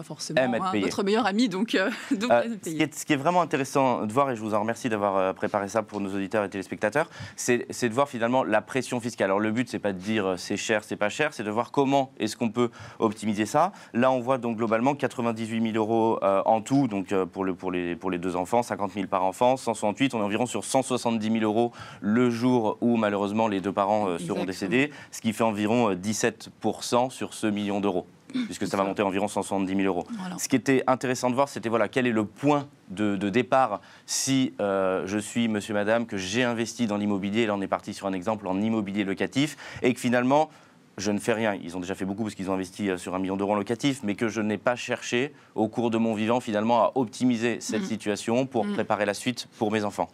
pas 0.00 0.06
forcément 0.06 0.40
Aime 0.40 0.54
être 0.54 0.64
hein, 0.64 0.70
payé. 0.72 0.84
notre 0.84 1.02
meilleur 1.02 1.26
ami, 1.26 1.48
donc, 1.48 1.74
euh, 1.74 1.90
donc 2.10 2.30
Euh, 2.30 2.42
ce, 2.64 2.70
qui 2.70 2.82
est, 2.82 2.94
ce 2.94 3.04
qui 3.04 3.12
est 3.12 3.16
vraiment 3.16 3.42
intéressant 3.42 4.06
de 4.06 4.12
voir, 4.12 4.30
et 4.30 4.36
je 4.36 4.40
vous 4.40 4.54
en 4.54 4.60
remercie 4.60 4.88
d'avoir 4.88 5.16
euh, 5.16 5.32
préparé 5.32 5.68
ça 5.68 5.82
pour 5.82 6.00
nos 6.00 6.14
auditeurs 6.14 6.44
et 6.44 6.48
téléspectateurs, 6.48 7.08
c'est 7.36 7.66
de 7.68 7.94
voir 7.94 8.08
finalement 8.08 8.44
la 8.44 8.62
pression 8.62 9.00
fiscale. 9.00 9.26
Alors 9.26 9.40
le 9.40 9.50
but, 9.50 9.68
c'est 9.68 9.78
pas 9.78 9.92
de 9.92 9.98
dire 9.98 10.34
c'est 10.38 10.56
cher, 10.56 10.84
c'est 10.84 10.96
pas 10.96 11.08
cher, 11.08 11.34
c'est 11.34 11.42
de 11.42 11.50
voir 11.50 11.70
comment 11.70 12.12
est-ce 12.18 12.36
qu'on 12.36 12.50
peut 12.50 12.70
optimiser 12.98 13.46
ça. 13.46 13.72
Là, 13.92 14.10
on 14.10 14.20
voit 14.20 14.38
donc 14.38 14.56
globalement 14.56 14.94
98 14.94 15.72
000 15.72 15.76
euros 15.76 16.18
euh, 16.22 16.42
en 16.46 16.60
tout, 16.62 16.88
donc 16.88 17.14
pour, 17.32 17.44
le, 17.44 17.54
pour, 17.54 17.70
les, 17.70 17.96
pour 17.96 18.10
les 18.10 18.18
deux 18.18 18.36
enfants, 18.36 18.62
50 18.62 18.92
000 18.92 19.06
par 19.06 19.24
enfant, 19.24 19.56
168, 19.56 20.14
on 20.14 20.20
est 20.20 20.22
environ 20.22 20.46
sur 20.46 20.64
170 20.64 21.30
000 21.30 21.44
euros 21.44 21.72
le 22.00 22.30
jour 22.30 22.78
où 22.80 22.96
malheureusement 22.96 23.48
les 23.48 23.60
deux 23.60 23.72
parents 23.72 24.06
seront 24.06 24.14
Exactement. 24.16 24.44
décédés, 24.46 24.90
ce 25.10 25.20
qui 25.20 25.32
fait 25.32 25.44
environ 25.44 25.90
euh, 25.90 25.94
17% 25.94 27.10
sur 27.10 27.34
ce 27.34 27.46
million 27.46 27.80
d'euros, 27.80 28.06
puisque 28.46 28.66
ça 28.66 28.76
va 28.76 28.84
monter 28.84 29.02
environ 29.02 29.28
170 29.28 29.74
000 29.74 29.86
euros. 29.86 30.06
Voilà. 30.18 30.38
Ce 30.38 30.48
qui 30.48 30.56
était 30.56 30.82
intéressant 30.86 31.30
de 31.30 31.34
voir, 31.34 31.48
c'était 31.48 31.68
voilà, 31.68 31.88
quel 31.88 32.06
est 32.06 32.12
le 32.12 32.24
point 32.24 32.68
de, 32.88 33.16
de 33.16 33.28
départ 33.28 33.80
si 34.06 34.54
euh, 34.60 35.02
je 35.06 35.18
suis 35.18 35.48
monsieur, 35.48 35.74
madame, 35.74 36.06
que 36.06 36.16
j'ai 36.16 36.44
investi 36.44 36.86
dans 36.86 36.96
l'immobilier. 36.96 37.46
Là, 37.46 37.54
on 37.54 37.60
est 37.60 37.68
parti 37.68 37.94
sur 37.94 38.06
un 38.06 38.12
exemple 38.12 38.46
en 38.48 38.60
immobilier 38.60 39.04
locatif 39.04 39.56
et 39.82 39.92
que 39.94 40.00
finalement, 40.00 40.50
je 40.98 41.12
ne 41.12 41.18
fais 41.18 41.32
rien. 41.32 41.54
Ils 41.62 41.76
ont 41.76 41.80
déjà 41.80 41.94
fait 41.94 42.04
beaucoup 42.04 42.24
parce 42.24 42.34
qu'ils 42.34 42.50
ont 42.50 42.54
investi 42.54 42.90
euh, 42.90 42.98
sur 42.98 43.14
un 43.14 43.18
million 43.18 43.36
d'euros 43.36 43.52
en 43.52 43.56
locatif, 43.56 44.00
mais 44.02 44.14
que 44.16 44.28
je 44.28 44.40
n'ai 44.42 44.58
pas 44.58 44.76
cherché 44.76 45.32
au 45.54 45.68
cours 45.68 45.90
de 45.90 45.96
mon 45.98 46.14
vivant 46.14 46.40
finalement 46.40 46.82
à 46.82 46.92
optimiser 46.94 47.58
cette 47.60 47.82
Mhm. 47.82 47.86
situation 47.86 48.46
pour 48.46 48.64
Mhm. 48.66 48.74
préparer 48.74 49.06
la 49.06 49.14
suite 49.14 49.48
pour 49.58 49.70
mes 49.72 49.84
enfants. 49.84 50.08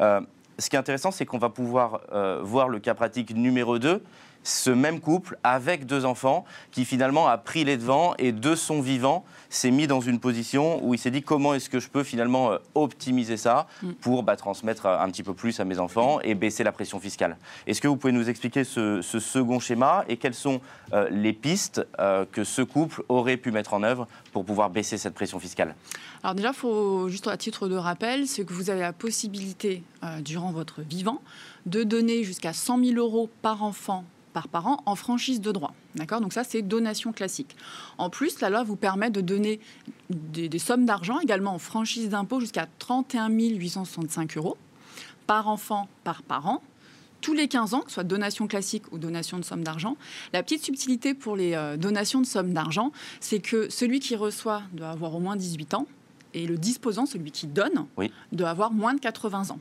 Euh, 0.00 0.20
ce 0.58 0.68
qui 0.68 0.76
est 0.76 0.78
intéressant, 0.78 1.10
c'est 1.10 1.24
qu'on 1.26 1.38
va 1.38 1.48
pouvoir 1.48 2.00
euh, 2.12 2.40
voir 2.42 2.68
le 2.68 2.80
cas 2.80 2.94
pratique 2.94 3.34
numéro 3.34 3.78
2, 3.78 4.02
ce 4.46 4.70
même 4.70 5.00
couple 5.00 5.38
avec 5.42 5.86
deux 5.86 6.04
enfants 6.04 6.44
qui 6.70 6.84
finalement 6.84 7.26
a 7.28 7.36
pris 7.38 7.64
les 7.64 7.76
devants 7.76 8.14
et 8.18 8.32
de 8.32 8.54
son 8.54 8.80
vivant 8.80 9.24
s'est 9.48 9.70
mis 9.70 9.86
dans 9.86 10.00
une 10.00 10.20
position 10.20 10.84
où 10.84 10.94
il 10.94 10.98
s'est 10.98 11.10
dit 11.10 11.22
comment 11.22 11.54
est-ce 11.54 11.70
que 11.70 11.80
je 11.80 11.88
peux 11.88 12.04
finalement 12.04 12.52
euh, 12.52 12.58
optimiser 12.74 13.36
ça 13.36 13.66
Mm. 13.82 13.92
pour 14.00 14.22
bah, 14.22 14.36
transmettre 14.36 14.86
euh, 14.86 14.98
un 14.98 15.10
petit 15.10 15.22
peu 15.22 15.34
plus 15.34 15.60
à 15.60 15.64
mes 15.64 15.78
enfants 15.78 16.20
et 16.20 16.34
baisser 16.34 16.64
la 16.64 16.72
pression 16.72 17.00
fiscale? 17.00 17.36
Est-ce 17.66 17.80
que 17.80 17.88
vous 17.88 17.96
pouvez 17.96 18.12
nous 18.12 18.28
expliquer 18.28 18.64
ce, 18.64 19.02
ce 19.02 19.18
second 19.18 19.60
schéma 19.60 20.04
et 20.08 20.16
quelles 20.16 20.34
sont 20.34 20.60
euh, 20.92 21.08
les 21.10 21.32
pistes 21.32 21.86
euh, 21.98 22.24
que 22.30 22.44
ce 22.44 22.62
couple 22.62 23.02
aurait 23.08 23.36
pu 23.36 23.50
mettre 23.50 23.74
en 23.74 23.82
œuvre 23.82 24.06
pour 24.32 24.44
pouvoir 24.44 24.70
baisser 24.70 24.98
cette 24.98 25.14
pression 25.14 25.38
fiscale? 25.38 25.74
Alors 26.22 26.34
déjà, 26.34 26.52
faut, 26.52 27.08
juste 27.08 27.26
à 27.28 27.36
titre 27.36 27.68
de 27.68 27.76
rappel, 27.76 28.26
c'est 28.26 28.44
que 28.44 28.52
vous 28.52 28.70
avez 28.70 28.80
la 28.80 28.92
possibilité, 28.92 29.82
euh, 30.02 30.20
durant 30.20 30.52
votre 30.52 30.82
vivant, 30.82 31.22
de 31.66 31.82
donner 31.82 32.24
jusqu'à 32.24 32.52
100 32.52 32.84
000 32.84 32.98
euros 32.98 33.30
par 33.42 33.62
enfant 33.62 34.04
par 34.36 34.48
parent 34.48 34.82
en 34.84 34.96
franchise 34.96 35.40
de 35.40 35.50
droit. 35.50 35.72
D'accord? 35.94 36.20
Donc 36.20 36.34
ça, 36.34 36.44
c'est 36.44 36.60
donation 36.60 37.10
classique. 37.10 37.56
En 37.96 38.10
plus, 38.10 38.38
la 38.42 38.50
loi 38.50 38.64
vous 38.64 38.76
permet 38.76 39.08
de 39.08 39.22
donner 39.22 39.60
des, 40.10 40.50
des 40.50 40.58
sommes 40.58 40.84
d'argent 40.84 41.18
également 41.20 41.54
en 41.54 41.58
franchise 41.58 42.10
d'impôt 42.10 42.38
jusqu'à 42.38 42.66
31 42.78 43.30
865 43.30 44.36
euros 44.36 44.58
par 45.26 45.48
enfant, 45.48 45.88
par 46.04 46.22
parent, 46.22 46.62
tous 47.22 47.32
les 47.32 47.48
15 47.48 47.72
ans, 47.72 47.80
que 47.80 47.88
ce 47.88 47.94
soit 47.94 48.04
donation 48.04 48.46
classique 48.46 48.92
ou 48.92 48.98
donation 48.98 49.38
de 49.38 49.42
somme 49.42 49.64
d'argent. 49.64 49.96
La 50.34 50.42
petite 50.42 50.62
subtilité 50.62 51.14
pour 51.14 51.34
les 51.34 51.54
euh, 51.54 51.78
donations 51.78 52.20
de 52.20 52.26
somme 52.26 52.52
d'argent, 52.52 52.92
c'est 53.20 53.40
que 53.40 53.70
celui 53.70 54.00
qui 54.00 54.16
reçoit 54.16 54.60
doit 54.74 54.90
avoir 54.90 55.14
au 55.14 55.18
moins 55.18 55.36
18 55.36 55.72
ans 55.72 55.86
et 56.34 56.46
le 56.46 56.58
disposant, 56.58 57.06
celui 57.06 57.30
qui 57.30 57.46
donne, 57.46 57.86
Oui. 57.96 58.12
doit 58.32 58.50
avoir 58.50 58.70
moins 58.70 58.92
de 58.92 59.00
80 59.00 59.48
ans. 59.52 59.58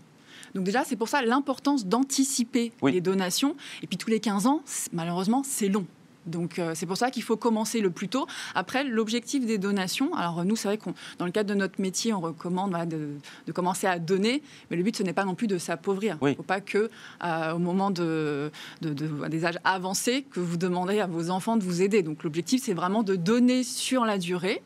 Donc 0.55 0.63
déjà, 0.63 0.83
c'est 0.85 0.95
pour 0.95 1.09
ça 1.09 1.21
l'importance 1.21 1.85
d'anticiper 1.85 2.71
Oui. 2.81 2.91
les 2.93 3.01
donations. 3.01 3.55
Et 3.83 3.87
puis 3.87 3.97
tous 3.97 4.09
les 4.09 4.19
15 4.19 4.47
ans, 4.47 4.61
malheureusement, 4.93 5.43
c'est 5.45 5.67
long. 5.67 5.85
Donc 6.25 6.57
euh, 6.57 6.71
c'est 6.73 6.87
pour 6.87 6.97
ça 6.97 7.11
qu'il 7.11 7.21
faut 7.21 7.37
commencer 7.37 7.81
le 7.81 7.91
plus 7.91 8.07
tôt. 8.07 8.25
Après, 8.55 8.83
l'objectif 8.83 9.45
des 9.45 9.59
donations, 9.59 10.15
alors 10.15 10.43
nous, 10.43 10.55
c'est 10.55 10.67
vrai 10.67 10.79
qu'on, 10.79 10.95
dans 11.19 11.25
le 11.25 11.31
cadre 11.31 11.49
de 11.51 11.53
notre 11.53 11.79
métier, 11.79 12.13
on 12.13 12.19
recommande 12.19 12.71
voilà, 12.71 12.87
de, 12.87 13.09
de 13.45 13.51
commencer 13.51 13.85
à 13.85 13.99
donner, 13.99 14.41
mais 14.71 14.77
le 14.77 14.81
but, 14.81 14.95
ce 14.97 15.03
n'est 15.03 15.13
pas 15.13 15.25
non 15.25 15.35
plus 15.35 15.45
de 15.45 15.59
s'appauvrir. 15.59 16.17
Il 16.21 16.23
Oui. 16.23 16.31
ne 16.31 16.35
faut 16.37 16.41
pas 16.41 16.61
que, 16.61 16.89
euh, 17.23 17.53
au 17.53 17.59
moment 17.59 17.91
de, 17.91 18.49
de- 18.81 18.93
de- 18.93 19.27
des 19.27 19.45
âges 19.45 19.59
avancés, 19.63 20.23
que 20.31 20.39
vous 20.39 20.57
demandez 20.57 20.99
à 20.99 21.05
vos 21.05 21.29
enfants 21.29 21.57
de 21.57 21.63
vous 21.63 21.83
aider. 21.83 22.01
Donc 22.01 22.23
l'objectif, 22.23 22.63
c'est 22.63 22.73
vraiment 22.73 23.03
de 23.03 23.15
donner 23.15 23.61
sur 23.63 24.03
la 24.03 24.17
durée, 24.17 24.63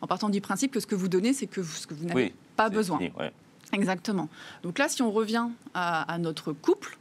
en 0.00 0.06
partant 0.06 0.30
du 0.30 0.40
principe 0.40 0.72
que 0.72 0.80
ce 0.80 0.86
que 0.86 0.94
vous 0.94 1.08
donnez, 1.08 1.34
c'est 1.34 1.46
que 1.46 1.60
vous- 1.60 1.74
ce 1.76 1.86
que 1.86 1.92
vous 1.92 2.06
n'avez 2.06 2.22
Oui, 2.26 2.32
pas 2.56 2.70
besoin. 2.70 2.96
fini, 2.96 3.12
ouais. 3.18 3.32
Exactement. 3.72 4.28
Donc 4.62 4.78
là, 4.78 4.88
si 4.88 5.02
on 5.02 5.10
revient 5.10 5.46
à, 5.74 6.02
à 6.12 6.18
notre 6.18 6.52
couple, 6.52 6.98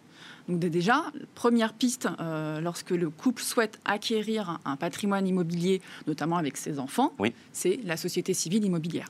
donc 0.50 0.60
dé- 0.60 0.70
déjà, 0.70 1.04
première 1.36 1.74
piste, 1.74 2.08
euh, 2.20 2.60
lorsque 2.62 2.92
le 2.92 3.10
couple 3.10 3.44
souhaite 3.44 3.80
acquérir 3.86 4.50
un, 4.50 4.60
un 4.66 4.76
patrimoine 4.78 5.28
immobilier, 5.28 5.82
notamment 6.08 6.38
avec 6.38 6.58
ses 6.58 6.80
enfants, 6.80 7.14
Oui. 7.20 7.34
c'est 7.52 7.80
la 7.84 7.98
société 7.98 8.34
civile 8.34 8.64
immobilière. 8.66 9.08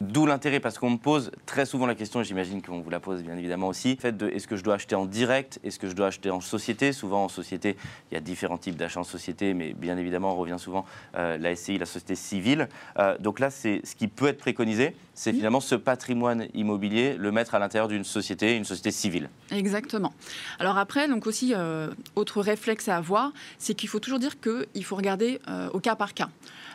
D'où 0.00 0.26
l'intérêt, 0.26 0.60
parce 0.60 0.78
qu'on 0.78 0.90
me 0.90 0.96
pose 0.96 1.30
très 1.46 1.66
souvent 1.66 1.86
la 1.86 1.94
question, 1.94 2.20
et 2.20 2.24
j'imagine 2.24 2.62
qu'on 2.62 2.80
vous 2.80 2.90
la 2.90 3.00
pose 3.00 3.22
bien 3.22 3.36
évidemment 3.36 3.68
aussi, 3.68 3.94
le 3.94 4.00
fait 4.00 4.16
de 4.16 4.28
est-ce 4.28 4.46
que 4.46 4.56
je 4.56 4.64
dois 4.64 4.74
acheter 4.74 4.94
en 4.94 5.06
direct, 5.06 5.60
est-ce 5.64 5.78
que 5.78 5.88
je 5.88 5.94
dois 5.94 6.08
acheter 6.08 6.30
en 6.30 6.40
société? 6.40 6.92
Souvent 6.92 7.24
en 7.24 7.28
société, 7.28 7.76
il 8.10 8.14
y 8.14 8.16
a 8.16 8.20
différents 8.20 8.58
types 8.58 8.76
d'achats 8.76 9.00
en 9.00 9.04
société, 9.04 9.54
mais 9.54 9.72
bien 9.72 9.96
évidemment, 9.96 10.32
on 10.32 10.36
revient 10.36 10.58
souvent 10.58 10.84
euh, 11.16 11.38
la 11.38 11.54
SCI, 11.54 11.78
la 11.78 11.86
société 11.86 12.14
civile. 12.14 12.68
Euh, 12.98 13.16
donc 13.18 13.40
là, 13.40 13.50
c'est 13.50 13.80
ce 13.84 13.94
qui 13.94 14.08
peut 14.08 14.26
être 14.26 14.38
préconisé, 14.38 14.94
c'est 15.14 15.32
finalement 15.32 15.60
ce 15.60 15.74
patrimoine 15.74 16.46
immobilier, 16.54 17.16
le 17.18 17.32
mettre 17.32 17.54
à 17.54 17.58
l'intérieur 17.58 17.88
d'une 17.88 18.04
société, 18.04 18.56
une 18.56 18.64
société 18.64 18.90
civile. 18.90 19.28
Exactement. 19.50 20.12
Alors 20.58 20.78
après, 20.78 21.08
donc 21.08 21.26
aussi, 21.26 21.52
euh, 21.54 21.90
autre 22.16 22.40
réflexe 22.40 22.88
à 22.88 22.96
avoir, 22.96 23.32
c'est 23.58 23.74
qu'il 23.74 23.88
faut 23.88 24.00
toujours 24.00 24.18
dire 24.18 24.40
qu'il 24.40 24.84
faut 24.84 24.96
regarder 24.96 25.40
euh, 25.48 25.68
au 25.72 25.80
cas 25.80 25.96
par 25.96 26.14
cas. 26.14 26.28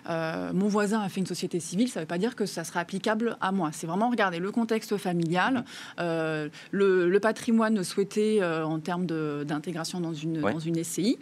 Euh, 0.09 0.51
mon 0.53 0.67
voisin 0.67 1.01
a 1.01 1.09
fait 1.09 1.19
une 1.19 1.25
société 1.27 1.59
civile, 1.59 1.89
ça 1.89 1.99
ne 1.99 2.03
veut 2.03 2.07
pas 2.07 2.17
dire 2.17 2.35
que 2.35 2.45
ça 2.45 2.63
sera 2.63 2.79
applicable 2.79 3.37
à 3.41 3.51
moi. 3.51 3.71
C'est 3.73 3.87
vraiment 3.87 4.09
regarder 4.09 4.39
le 4.39 4.51
contexte 4.51 4.97
familial, 4.97 5.65
euh, 5.99 6.49
le, 6.71 7.09
le 7.09 7.19
patrimoine 7.19 7.83
souhaité 7.83 8.41
euh, 8.41 8.65
en 8.65 8.79
termes 8.79 9.05
d'intégration 9.05 9.99
dans 9.99 10.13
une, 10.13 10.43
Ouais. 10.43 10.53
dans 10.53 10.59
une 10.59 10.81
SCI. 10.83 11.17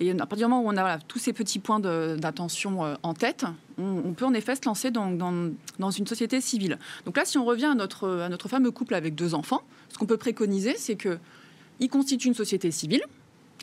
Et 0.00 0.10
à 0.12 0.14
partir 0.26 0.46
du 0.46 0.50
moment 0.52 0.62
où 0.62 0.68
on 0.68 0.76
a 0.76 0.80
voilà, 0.82 0.98
tous 1.08 1.18
ces 1.18 1.32
petits 1.32 1.58
points 1.58 1.80
d'attention 1.80 2.96
en 3.02 3.14
tête, 3.14 3.44
on, 3.78 4.02
on 4.04 4.12
peut 4.12 4.24
en 4.24 4.34
effet 4.34 4.54
se 4.54 4.60
lancer 4.66 4.90
dans, 4.90 5.10
dans- 5.10 5.50
dans 5.78 5.90
une 5.90 6.06
société 6.06 6.40
civile. 6.40 6.78
Donc 7.06 7.16
là, 7.16 7.24
si 7.24 7.38
on 7.38 7.44
revient 7.44 7.66
à 7.66 7.74
notre, 7.74 8.08
à 8.20 8.28
notre 8.28 8.48
fameux 8.48 8.70
couple 8.70 8.94
avec 8.94 9.14
deux 9.14 9.34
enfants, 9.34 9.62
ce 9.88 9.98
qu'on 9.98 10.06
peut 10.06 10.16
préconiser, 10.16 10.74
c'est 10.76 10.96
que 10.96 11.18
il 11.80 11.88
constitue 11.88 12.28
une 12.28 12.34
société 12.34 12.70
civile, 12.70 13.02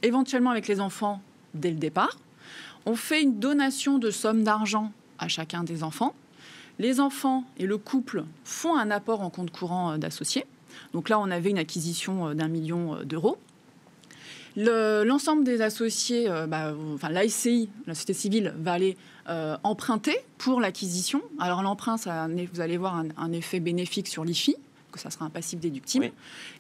éventuellement 0.02 0.50
avec 0.52 0.68
les 0.68 0.80
enfants 0.80 1.22
dès 1.54 1.70
le 1.70 1.78
départ. 1.78 2.18
On 2.86 2.96
fait 2.96 3.22
une 3.24 3.40
donation 3.40 3.98
de 3.98 4.12
somme 4.12 4.44
d'argent 4.44 4.92
à 5.20 5.28
chacun 5.28 5.64
des 5.64 5.84
enfants. 5.84 6.14
Les 6.78 7.00
enfants 7.00 7.46
et 7.58 7.66
le 7.66 7.78
couple 7.78 8.26
font 8.44 8.76
un 8.76 8.92
apport 8.92 9.22
en 9.22 9.30
compte 9.30 9.50
courant 9.52 9.92
euh, 9.94 9.98
d'associés. 9.98 10.46
Donc 10.94 11.08
là, 11.10 11.20
on 11.20 11.32
avait 11.32 11.50
une 11.50 11.58
acquisition 11.58 12.28
euh, 12.28 12.34
d'un 12.34 12.50
million 12.50 12.96
euh, 12.96 13.04
d'euros. 13.06 13.38
Le- 14.58 15.04
L'ensemble 15.06 15.44
des 15.44 15.62
associés, 15.62 16.30
euh, 16.30 16.48
bah, 16.48 16.74
enfin 16.94 17.10
l'ASCI, 17.10 17.70
la 17.88 17.94
société 17.94 18.14
civile, 18.14 18.54
va 18.60 18.74
aller 18.74 18.98
euh, 19.30 19.58
emprunter 19.64 20.18
pour 20.38 20.60
l'acquisition. 20.62 21.22
Alors 21.40 21.62
l'emprunt, 21.64 21.96
vous 21.96 22.62
allez 22.62 22.78
voir 22.78 22.96
un, 22.96 23.08
un 23.18 23.32
effet 23.32 23.60
bénéfique 23.60 24.08
sur 24.08 24.24
l'IFI, 24.26 24.56
que 24.92 25.00
ça 25.00 25.10
sera 25.10 25.26
un 25.26 25.30
passif 25.30 25.60
déductible, 25.60 26.06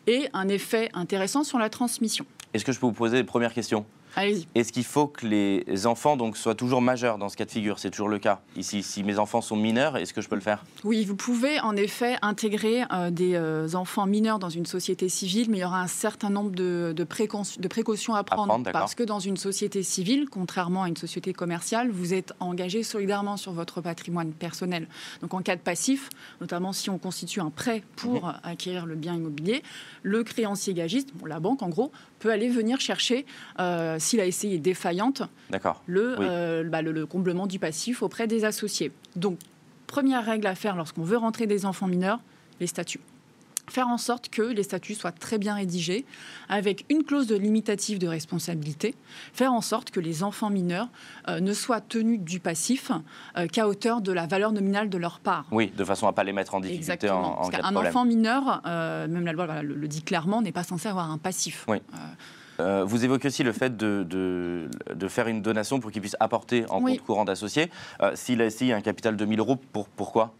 Oui. 0.07 0.13
et 0.13 0.29
un 0.33 0.47
effet 0.47 0.89
intéressant 0.93 1.43
sur 1.43 1.59
la 1.59 1.69
transmission. 1.69 2.25
Est-ce 2.53 2.63
que 2.65 2.71
je 2.71 2.79
peux 2.79 2.85
vous 2.85 2.93
poser 2.93 3.17
les 3.17 3.23
premières 3.25 3.53
questions? 3.53 3.79
Allez-y. 3.79 3.94
Est-ce 4.17 4.71
qu'il 4.71 4.83
faut 4.83 5.07
que 5.07 5.25
les 5.27 5.85
enfants 5.87 6.17
donc, 6.17 6.37
soient 6.37 6.55
toujours 6.55 6.81
majeurs 6.81 7.17
dans 7.17 7.29
ce 7.29 7.35
cas 7.37 7.45
de 7.45 7.51
figure? 7.51 7.79
C'est 7.79 7.89
toujours 7.91 8.09
le 8.09 8.19
cas. 8.19 8.41
Ici, 8.55 8.83
si 8.83 9.03
mes 9.03 9.19
enfants 9.19 9.41
sont 9.41 9.55
mineurs, 9.55 9.97
est-ce 9.97 10.13
que 10.13 10.21
je 10.21 10.29
peux 10.29 10.35
le 10.35 10.41
faire? 10.41 10.63
Oui, 10.83 11.03
vous 11.05 11.15
pouvez 11.15 11.59
en 11.59 11.75
effet 11.75 12.17
intégrer 12.21 12.83
euh, 12.91 13.09
des 13.11 13.35
euh, 13.35 13.67
enfants 13.73 14.05
mineurs 14.05 14.39
dans 14.39 14.49
une 14.49 14.65
société 14.65 15.09
civile, 15.09 15.49
mais 15.49 15.57
il 15.57 15.61
y 15.61 15.65
aura 15.65 15.81
un 15.81 15.87
certain 15.87 16.29
nombre 16.29 16.51
de, 16.51 16.93
de, 16.95 17.03
de 17.03 17.67
précautions 17.67 18.15
à 18.15 18.23
prendre. 18.23 18.63
parce 18.71 18.95
que 18.95 19.03
dans 19.03 19.19
une 19.19 19.37
société 19.37 19.83
civile, 19.83 20.27
contrairement 20.29 20.83
à 20.83 20.87
une 20.87 20.97
société 20.97 21.33
commerciale, 21.33 21.89
vous 21.91 22.13
êtes 22.13 22.33
engagé 22.39 22.83
solidairement 22.83 23.37
sur 23.37 23.51
votre 23.53 23.81
patrimoine 23.81 24.31
personnel. 24.31 24.87
Donc 25.21 25.33
en 25.33 25.41
cas 25.41 25.55
de 25.55 25.61
passif, 25.61 26.09
notamment 26.41 26.73
si 26.73 26.89
on 26.89 26.97
constitue 26.97 27.41
un 27.41 27.49
prêt 27.49 27.83
pour 27.95 28.25
Mhm. 28.25 28.33
acquérir 28.43 28.85
le 28.85 28.95
bien 28.95 29.15
immobilier, 29.15 29.61
le 30.03 30.23
créancier 30.23 30.73
gagiste, 30.73 31.09
bon, 31.15 31.25
la 31.25 31.39
banque 31.39 31.61
en 31.63 31.69
gros, 31.69 31.91
peut 32.25 32.31
aller 32.31 32.49
venir 32.49 32.81
chercher, 32.81 33.23
euh, 33.59 33.97
si 33.99 34.17
la 34.17 34.31
SCI 34.31 34.55
est 34.55 34.57
défaillante, 34.57 35.21
D'accord. 35.51 35.83
le, 35.85 36.15
Oui. 36.17 36.25
euh, 36.27 36.63
bah, 36.63 36.81
le, 36.81 36.91
le 36.91 37.05
comblement 37.05 37.45
du 37.45 37.59
passif 37.59 38.01
auprès 38.01 38.25
des 38.25 38.45
associés. 38.45 38.91
Donc, 39.15 39.37
première 39.85 40.25
règle 40.25 40.47
à 40.47 40.55
faire 40.55 40.75
lorsqu'on 40.75 41.03
veut 41.03 41.17
rentrer 41.17 41.45
des 41.45 41.67
enfants 41.67 41.87
mineurs, 41.87 42.19
les 42.59 42.65
statuts. 42.65 42.99
Faire 43.69 43.87
en 43.87 43.97
sorte 43.97 44.29
que 44.29 44.41
les 44.41 44.63
statuts 44.63 44.95
soient 44.95 45.11
très 45.11 45.37
bien 45.37 45.55
rédigés, 45.55 46.05
avec 46.49 46.85
une 46.89 47.03
clause 47.03 47.27
de 47.27 47.35
limitative 47.35 47.97
de 47.99 48.07
responsabilité. 48.07 48.93
Faire 49.33 49.53
en 49.53 49.61
sorte 49.61 49.91
que 49.91 49.99
les 49.99 50.23
enfants 50.23 50.49
mineurs 50.49 50.87
euh, 51.27 51.39
ne 51.39 51.53
soient 51.53 51.81
tenus 51.81 52.19
du 52.19 52.39
passif 52.39 52.91
euh, 53.37 53.47
qu'à 53.47 53.67
hauteur 53.67 54.01
de 54.01 54.11
la 54.11 54.27
valeur 54.27 54.51
nominale 54.51 54.89
de 54.89 54.97
leur 54.97 55.19
part. 55.19 55.45
Oui, 55.51 55.71
de 55.75 55.83
façon 55.83 56.07
à 56.07 56.13
pas 56.13 56.23
les 56.23 56.33
mettre 56.33 56.53
en 56.55 56.59
difficulté 56.59 56.93
Exactement. 56.93 57.21
en, 57.21 57.31
en 57.31 57.35
Parce 57.37 57.49
cas 57.49 57.57
de 57.57 57.63
qu'un 57.63 57.71
problème. 57.71 57.89
enfant 57.91 58.05
mineur, 58.05 58.61
euh, 58.65 59.07
même 59.07 59.25
la 59.25 59.33
loi 59.33 59.45
voilà, 59.45 59.63
le, 59.63 59.75
le 59.75 59.87
dit 59.87 60.03
clairement, 60.03 60.41
n'est 60.41 60.51
pas 60.51 60.63
censé 60.63 60.87
avoir 60.87 61.09
un 61.11 61.17
passif. 61.17 61.65
Oui. 61.67 61.77
Euh, 62.61 62.85
vous 62.85 63.03
évoquez 63.03 63.27
aussi 63.27 63.43
le 63.43 63.51
fait 63.51 63.75
de, 63.75 64.05
de, 64.09 64.69
de 64.93 65.07
faire 65.09 65.27
une 65.27 65.41
donation 65.41 65.81
pour 65.81 65.91
qu'ils 65.91 65.99
puissent 66.01 66.15
apporter 66.21 66.65
en 66.69 66.81
Oui. 66.81 66.97
compte 66.97 67.05
courant 67.05 67.25
d'associés. 67.25 67.69
Euh, 68.01 68.11
S'il 68.15 68.41
a 68.41 68.45
ici 68.45 68.71
un 68.71 68.79
capital 68.79 69.17
de 69.17 69.25
1000 69.25 69.39
euros, 69.39 69.57
pour, 69.73 69.89
pourquoi? 69.89 70.33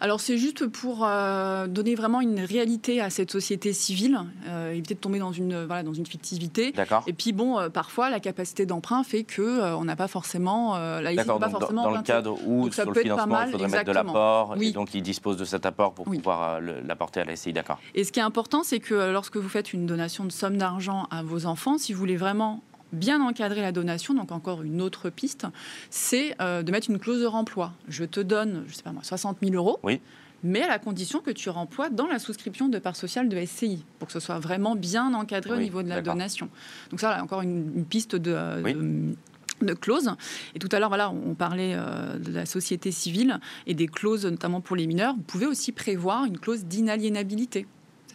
Alors 0.00 0.20
c'est 0.20 0.38
juste 0.38 0.66
pour 0.66 1.04
euh, 1.04 1.66
donner 1.66 1.94
vraiment 1.94 2.20
une 2.20 2.40
réalité 2.40 3.00
à 3.00 3.10
cette 3.10 3.30
société 3.30 3.72
civile, 3.72 4.18
euh, 4.48 4.70
éviter 4.72 4.94
de 4.94 5.00
tomber 5.00 5.18
dans 5.18 5.32
une, 5.32 5.64
voilà, 5.66 5.82
dans 5.82 5.92
une 5.92 6.06
fictivité. 6.06 6.72
D'accord 6.72 7.02
Et 7.06 7.12
puis 7.12 7.32
bon, 7.32 7.58
euh, 7.58 7.68
parfois 7.68 8.10
la 8.10 8.20
capacité 8.20 8.66
d'emprunt 8.66 9.02
fait 9.04 9.24
que 9.24 9.42
euh, 9.42 9.76
on 9.76 9.84
n'a 9.84 9.96
pas 9.96 10.08
forcément, 10.08 10.76
euh, 10.76 11.00
la 11.00 11.14
pas 11.14 11.24
donc 11.24 11.40
dans, 11.40 11.50
forcément 11.50 11.82
dans 11.84 11.90
le 11.96 12.02
cadre 12.02 12.36
où 12.46 12.64
Donc 12.64 12.74
sur 12.74 12.90
le 12.90 13.00
financement 13.00 13.26
mal, 13.26 13.48
il 13.48 13.52
faudrait 13.52 13.68
mettre 13.68 13.84
de 13.84 13.92
l'apport 13.92 14.54
Oui. 14.56 14.68
et 14.68 14.72
donc 14.72 14.94
ils 14.94 15.02
disposent 15.02 15.36
de 15.36 15.44
cet 15.44 15.66
apport 15.66 15.92
pour 15.94 16.06
Oui. 16.08 16.18
pouvoir 16.18 16.56
euh, 16.62 16.80
l'apporter 16.86 17.20
à 17.20 17.24
la 17.24 17.36
SCI, 17.36 17.52
d'accord. 17.52 17.78
Et 17.94 18.04
ce 18.04 18.12
qui 18.12 18.20
est 18.20 18.22
important, 18.22 18.62
c'est 18.62 18.80
que 18.80 18.94
euh, 18.94 19.12
lorsque 19.12 19.36
vous 19.36 19.48
faites 19.48 19.72
une 19.72 19.86
donation 19.86 20.24
de 20.24 20.32
somme 20.32 20.56
d'argent 20.56 21.06
à 21.10 21.22
vos 21.22 21.46
enfants, 21.46 21.78
si 21.78 21.92
vous 21.92 21.98
voulez 21.98 22.16
vraiment 22.16 22.62
bien 22.92 23.20
encadrer 23.20 23.60
la 23.60 23.72
donation, 23.72 24.14
donc 24.14 24.32
encore 24.32 24.62
une 24.62 24.80
autre 24.80 25.10
piste, 25.10 25.46
c'est 25.90 26.34
euh, 26.40 26.62
de 26.62 26.72
mettre 26.72 26.90
une 26.90 26.98
clause 26.98 27.20
de 27.20 27.26
remploi. 27.26 27.72
Je 27.88 28.04
te 28.04 28.20
donne, 28.20 28.64
je 28.68 28.74
sais 28.74 28.82
pas 28.82 28.92
moi, 28.92 29.02
60 29.02 29.38
000 29.42 29.54
euros. 29.54 29.78
Oui. 29.82 30.00
Mais 30.44 30.62
à 30.62 30.68
la 30.68 30.78
condition 30.78 31.18
que 31.20 31.32
tu 31.32 31.50
remploies 31.50 31.90
dans 31.90 32.06
la 32.06 32.20
souscription 32.20 32.68
de 32.68 32.78
part 32.78 32.94
sociale 32.94 33.28
de 33.28 33.44
SCI, 33.44 33.84
pour 33.98 34.06
que 34.06 34.12
ce 34.12 34.20
soit 34.20 34.38
vraiment 34.38 34.76
bien 34.76 35.12
encadré 35.14 35.50
au 35.52 35.56
niveau 35.56 35.82
de 35.82 35.88
la 35.88 36.00
donation. 36.00 36.48
Donc 36.90 37.00
ça, 37.00 37.10
là, 37.10 37.22
encore 37.24 37.42
une, 37.42 37.72
une 37.74 37.84
piste 37.84 38.14
de, 38.14 38.30
euh, 38.32 38.62
Oui. 38.62 38.74
de- 38.74 39.16
de 39.60 39.74
clauses. 39.74 40.12
Et 40.54 40.60
tout 40.60 40.68
à 40.70 40.78
l'heure, 40.78 40.88
voilà, 40.90 41.10
on 41.10 41.34
parlait 41.34 41.72
euh, 41.74 42.16
de 42.20 42.30
la 42.30 42.46
société 42.46 42.92
civile 42.92 43.40
et 43.66 43.74
des 43.74 43.88
clauses, 43.88 44.24
notamment 44.24 44.60
pour 44.60 44.76
les 44.76 44.86
mineurs. 44.86 45.14
Vous 45.16 45.22
pouvez 45.22 45.46
aussi 45.46 45.72
prévoir 45.72 46.24
une 46.26 46.38
clause 46.38 46.64
d'inaliénabilité. 46.66 47.66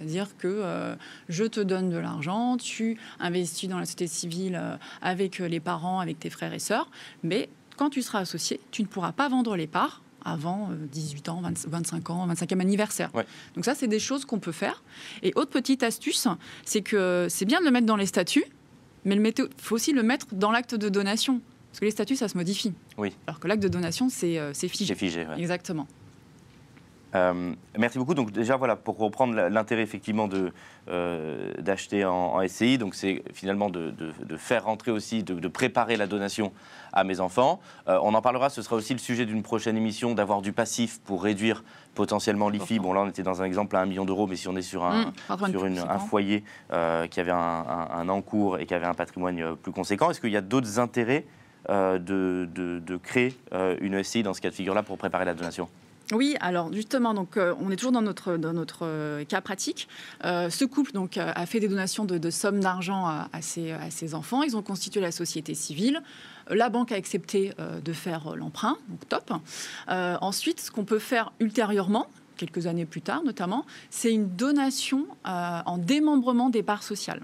C'est-à-dire 0.04 0.36
que 0.38 0.48
euh, 0.50 0.96
je 1.30 1.46
te 1.46 1.62
donne 1.62 1.90
de 1.90 1.98
l'argent, 1.98 2.58
tu 2.58 2.98
investis 3.22 3.70
dans 3.70 3.80
la 3.80 3.86
société 3.86 4.08
civile 4.08 4.60
euh, 4.62 4.76
avec 5.02 5.40
euh, 5.40 5.48
les 5.48 5.62
parents, 5.62 6.00
avec 6.02 6.20
tes 6.20 6.30
frères 6.30 6.54
et 6.54 6.60
sœurs, 6.60 6.90
mais 7.24 7.48
quand 7.78 7.90
tu 7.90 8.02
seras 8.02 8.20
associé, 8.20 8.60
tu 8.72 8.82
ne 8.82 8.88
pourras 8.88 9.14
pas 9.14 9.30
vendre 9.30 9.56
les 9.56 9.66
parts 9.68 10.02
avant 10.26 10.70
euh, 10.72 10.76
18 10.92 11.30
ans, 11.30 11.42
20 11.42 11.68
25 11.68 12.10
ans, 12.10 12.28
25e 12.28 12.60
anniversaire. 12.60 13.12
Ouais. 13.16 13.26
Donc 13.56 13.64
ça, 13.64 13.76
c'est 13.76 13.88
des 13.88 14.00
choses 14.00 14.26
qu'on 14.26 14.40
peut 14.40 14.52
faire. 14.52 14.84
Et 15.22 15.32
autre 15.38 15.52
petite 15.52 15.84
astuce, 15.84 16.28
c'est 16.66 16.82
que 16.82 17.28
c'est 17.30 17.46
bien 17.46 17.62
de 17.62 17.66
le 17.66 17.72
mettre 17.72 17.86
dans 17.86 17.96
les 17.98 18.06
statuts, 18.06 18.46
mais 19.06 19.16
il 19.16 19.34
faut 19.58 19.76
aussi 19.76 19.94
le 19.94 20.04
mettre 20.04 20.28
dans 20.34 20.52
l'acte 20.52 20.76
de 20.76 20.90
donation. 20.90 21.40
Parce 21.72 21.80
que 21.80 21.86
les 21.86 21.92
statuts, 21.92 22.18
ça 22.18 22.28
se 22.28 22.38
modifie. 22.38 22.74
Oui. 22.98 23.14
Alors 23.26 23.40
que 23.40 23.48
l'acte 23.48 23.64
de 23.64 23.68
donation, 23.70 24.08
c'est 24.10 24.40
c'est 24.54 24.68
figé. 24.68 24.94
C'est 24.94 25.00
figé. 25.00 25.26
ouais. 25.26 25.40
Exactement. 25.40 25.88
Euh, 27.16 27.54
merci 27.78 27.98
beaucoup. 28.00 28.14
Donc 28.16 28.32
déjà 28.32 28.56
voilà 28.58 28.76
pour 28.76 28.98
reprendre 28.98 29.36
l'intérêt 29.36 29.82
effectivement 29.84 30.28
de 30.28 30.52
euh, 30.90 31.54
d'acheter 31.60 32.06
en, 32.06 32.36
en 32.36 32.48
SCI. 32.48 32.78
Donc 32.78 32.96
c'est 32.96 33.24
finalement 33.34 33.70
de, 33.70 33.92
de- 33.92 34.14
de 34.26 34.38
faire 34.38 34.66
rentrer 34.66 34.92
aussi, 34.92 35.24
de, 35.24 35.36
de 35.36 35.48
préparer 35.48 35.96
la 35.96 36.08
donation 36.08 36.52
à 36.92 37.04
mes 37.04 37.20
enfants. 37.20 37.60
Euh, 37.88 38.00
on 38.04 38.14
en 38.14 38.22
parlera. 38.22 38.50
Ce 38.50 38.62
sera 38.62 38.76
aussi 38.76 38.94
le 38.94 39.00
sujet 39.00 39.26
d'une 39.26 39.44
prochaine 39.44 39.78
émission 39.78 40.14
d'avoir 40.16 40.42
du 40.42 40.54
passif 40.54 41.00
pour 41.02 41.24
réduire 41.24 41.64
potentiellement 41.96 42.50
l'IFI. 42.50 42.80
Bon 42.80 42.94
là 42.94 43.02
on 43.02 43.08
était 43.10 43.24
dans 43.24 43.42
un 43.42 43.46
exemple 43.46 43.76
à 43.76 43.82
1 43.82 43.86
million 43.86 44.06
d'euros, 44.06 44.26
mais 44.28 44.36
si 44.36 44.48
on 44.48 44.56
est 44.56 44.62
sur 44.64 44.84
un 44.84 45.06
Mmh, 45.06 45.52
sur 45.52 45.66
une- 45.68 45.78
un 45.92 46.00
foyer 46.00 46.44
qui 47.12 47.20
avait 47.20 47.32
un, 47.32 47.38
un- 47.38 47.88
un 47.92 48.10
encours 48.10 48.58
et 48.58 48.66
qui 48.66 48.74
avait 48.74 48.86
un 48.88 48.94
patrimoine 48.96 49.56
plus 49.58 49.72
conséquent, 49.72 50.10
est-ce 50.10 50.20
qu'il 50.20 50.32
y 50.32 50.38
a 50.38 50.42
d'autres 50.42 50.80
intérêts 50.80 51.26
de, 51.70 52.98
créer 53.04 53.36
une 53.82 54.02
SCI 54.04 54.24
dans 54.24 54.34
ce 54.34 54.42
cas 54.42 54.50
de 54.50 54.56
figure-là 54.56 54.84
pour 54.84 54.98
préparer 54.98 55.26
la 55.26 55.34
donation? 55.34 55.70
Oui, 56.14 56.36
alors 56.42 56.72
justement, 56.72 57.14
donc 57.14 57.38
euh, 57.38 57.56
on 57.60 57.72
est 57.72 57.76
toujours 57.76 57.92
dans 57.92 58.02
notre 58.02 58.38
dans 58.38 58.54
notre 58.54 58.86
euh, 58.86 59.26
cas 59.26 59.42
pratique. 59.42 59.88
Euh, 60.24 60.50
ce 60.50 60.64
couple 60.64 60.92
donc 60.92 61.18
a 61.18 61.46
fait 61.46 61.60
des 61.60 61.68
donations 61.68 62.06
de, 62.06 62.18
de 62.18 62.30
sommes 62.30 62.60
d'argent 62.60 63.06
à, 63.08 63.30
à 63.34 63.42
ses, 63.42 63.72
à 63.72 63.90
ses 63.90 64.14
enfants. 64.14 64.44
Ils 64.44 64.56
ont 64.56 64.62
constitué 64.62 65.02
la 65.02 65.12
société 65.12 65.56
civile. 65.56 66.02
La 66.50 66.70
banque 66.70 66.92
a 66.92 66.96
accepté 66.96 67.54
de 67.84 67.94
faire 67.94 68.36
l'emprunt, 68.36 68.78
donc 68.90 69.08
top. 69.08 69.32
Ensuite, 69.88 70.60
ce 70.60 70.72
qu'on 70.72 70.84
peut 70.84 71.00
faire 71.00 71.32
ultérieurement, 71.40 72.08
quelques 72.36 72.68
années 72.68 72.86
plus 72.86 73.02
tard 73.02 73.24
notamment, 73.24 73.66
c'est 73.90 74.14
une 74.14 74.28
donation 74.28 75.08
en 75.24 75.78
démembrement 75.78 76.50
des 76.50 76.62
parts 76.62 76.84
sociales. 76.84 77.22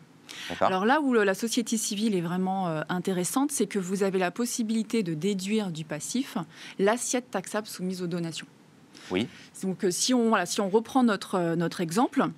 Alors 0.61 0.85
là 0.85 1.01
où 1.01 1.13
la 1.13 1.33
société 1.33 1.75
civile 1.75 2.15
est 2.15 2.21
vraiment 2.21 2.81
intéressante, 2.87 3.51
c'est 3.51 3.67
que 3.67 3.79
vous 3.79 4.03
avez 4.03 4.19
la 4.19 4.31
possibilité 4.31 5.03
de 5.03 5.13
déduire 5.13 5.71
du 5.71 5.83
passif 5.83 6.37
l'assiette 6.77 7.29
taxable 7.29 7.67
soumise 7.67 8.01
aux 8.01 8.07
donations. 8.07 8.47
Oui. 9.11 9.27
Donc 9.63 9.83
euh, 9.83 9.91
si 9.91 10.13
on, 10.13 10.29
voilà, 10.29 10.45
si 10.45 10.61
on 10.61 10.69
reprend 10.69 11.03
notre, 11.03 11.35
euh, 11.35 11.55
notre 11.55 11.81
exemple, 11.81 12.29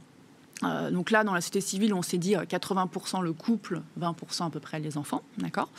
euh, 0.63 0.91
donc 0.91 1.09
là 1.09 1.23
dans 1.23 1.33
la 1.33 1.41
société 1.41 1.61
civile 1.61 1.93
on 1.93 2.01
s'est 2.01 2.17
dit 2.17 2.35
euh, 2.35 2.43
80% 2.43 3.21
le 3.21 3.33
couple, 3.33 3.81
20% 3.99 4.47
à 4.47 4.49
peu 4.49 4.59
près 4.59 4.79
les 4.79 4.97
enfants, 4.97 5.23
d'accord? 5.37 5.69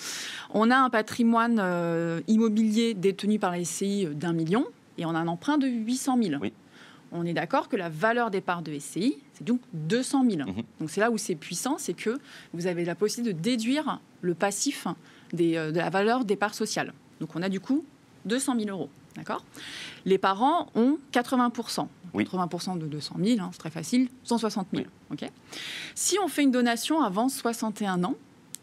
On 0.51 0.71
a 0.71 0.77
un 0.77 0.91
patrimoine 0.91 1.59
euh, 1.61 2.21
immobilier 2.27 2.95
détenu 2.95 3.39
par 3.39 3.53
la 3.53 3.65
SCI 3.65 4.07
d'un 4.07 4.33
million 4.33 4.67
et 4.99 5.07
on 5.07 5.11
a 5.11 5.19
un 5.19 5.29
emprunt 5.29 5.59
de 5.59 5.67
800 5.67 6.19
000. 6.23 6.41
Oui. 6.41 6.53
On 7.13 7.27
est 7.27 7.35
d'accord 7.35 7.69
que 7.69 7.77
la 7.77 7.91
valeur 7.91 8.31
des 8.31 8.41
parts 8.41 8.63
de 8.63 8.77
SCI, 8.77 9.19
c'est 9.35 9.45
donc 9.45 9.61
200 9.75 10.25
000. 10.29 10.49
Mhm. 10.49 10.63
Donc 10.81 10.91
c'est 10.91 11.01
là 11.01 11.11
où 11.11 11.19
c'est 11.19 11.35
puissant, 11.35 11.77
c'est 11.79 11.95
que 11.95 12.19
vous 12.55 12.67
avez 12.67 12.85
la 12.85 12.95
possibilité 12.95 13.35
de 13.35 13.41
déduire 13.41 14.01
le 14.23 14.35
passif 14.35 14.87
des, 15.33 15.55
de 15.55 15.77
la 15.79 15.91
valeur 15.91 16.25
des 16.25 16.37
parts 16.37 16.55
sociales. 16.55 16.93
Donc 17.21 17.37
on 17.37 17.43
a 17.43 17.49
du 17.49 17.61
coup 17.61 17.85
200 18.25 18.59
000 18.59 18.71
euros. 18.71 18.89
D'accord? 19.17 19.45
Les 20.05 20.19
parents 20.19 20.69
ont 20.75 20.99
80%. 21.13 21.87
Oui. 22.15 22.25
80% 22.25 22.79
de 22.79 22.87
200 22.87 23.17
000, 23.23 23.41
hein, 23.41 23.51
c'est 23.53 23.59
très 23.59 23.71
facile, 23.71 24.09
160 24.25 24.69
000. 24.73 24.85
ok? 25.11 25.25
Si 25.95 26.19
on 26.23 26.29
fait 26.29 26.43
une 26.43 26.51
donation 26.51 27.03
avant 27.03 27.29
61 27.29 28.05
ans, 28.05 28.15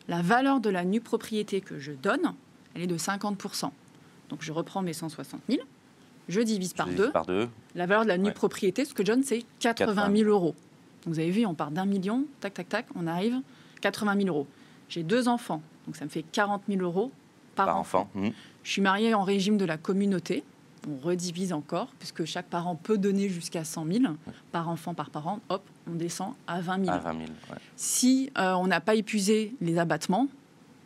la 0.08 0.22
valeur 0.22 0.60
de 0.60 0.70
la 0.70 0.84
nue 0.86 1.02
propriété 1.02 1.62
que 1.62 1.80
je 1.80 1.92
donne, 1.92 2.34
elle 2.76 2.84
est 2.84 2.88
de 2.88 2.98
50%. 2.98 3.72
Donc 4.30 4.42
je 4.42 4.52
reprends 4.52 4.82
mes 4.82 4.94
160 4.94 5.42
000, 5.50 5.62
je 6.28 6.42
divise 6.42 6.74
par 6.74 6.86
divise 6.88 7.00
deux. 7.02 7.12
Par 7.12 7.26
deux. 7.26 7.48
La 7.76 7.86
valeur 7.88 8.04
de 8.04 8.10
la 8.10 8.18
nue 8.18 8.26
Ouais. 8.28 8.32
propriété, 8.34 8.86
ce 8.86 8.94
que 8.94 9.04
je 9.04 9.12
donne, 9.12 9.24
c'est 9.24 9.44
80 9.60 10.16
000 10.16 10.30
euros. 10.30 10.54
Donc, 11.06 11.14
vous 11.14 11.20
avez 11.20 11.32
vu, 11.32 11.46
on 11.46 11.56
part 11.56 11.72
d'un 11.72 11.86
million, 11.86 12.26
tac, 12.42 12.54
tac, 12.54 12.70
tac, 12.70 12.86
on 12.96 13.08
arrive 13.08 13.42
80 13.82 14.16
000 14.18 14.28
euros. 14.28 14.48
J'ai 14.90 15.02
deux 15.04 15.28
enfants, 15.28 15.62
donc 15.88 15.96
ça 15.96 16.06
me 16.06 16.10
fait 16.10 16.24
40 16.24 16.64
000 16.68 16.82
euros 16.82 17.12
par, 17.60 17.68
par 17.68 17.78
enfant. 17.78 18.00
enfant. 18.02 18.10
Mhm. 18.28 18.32
Je 18.64 18.72
suis 18.72 18.82
mariée 18.82 19.14
en 19.14 19.24
régime 19.24 19.58
de 19.58 19.66
la 19.66 19.78
communauté. 19.78 20.44
On 20.90 20.98
redivise 21.06 21.52
encore, 21.52 21.88
puisque 22.00 22.24
chaque 22.26 22.46
parent 22.48 22.76
peut 22.76 22.98
donner 22.98 23.28
jusqu'à 23.28 23.64
100 23.66 23.86
000 23.86 24.04
par 24.54 24.70
enfant, 24.70 24.94
par 24.94 25.10
parent. 25.10 25.40
Hop, 25.50 25.62
on 25.92 25.96
descend 25.96 26.34
à 26.48 26.62
20 26.62 26.86
000. 26.86 26.96
À 26.96 27.00
20 27.00 27.12
000. 27.12 27.24
ouais. 27.52 27.58
Si 27.76 28.32
euh, 28.38 28.54
on 28.54 28.68
n'a 28.68 28.80
pas 28.80 28.96
épuisé 28.96 29.54
les 29.60 29.78
abattements, 29.78 30.28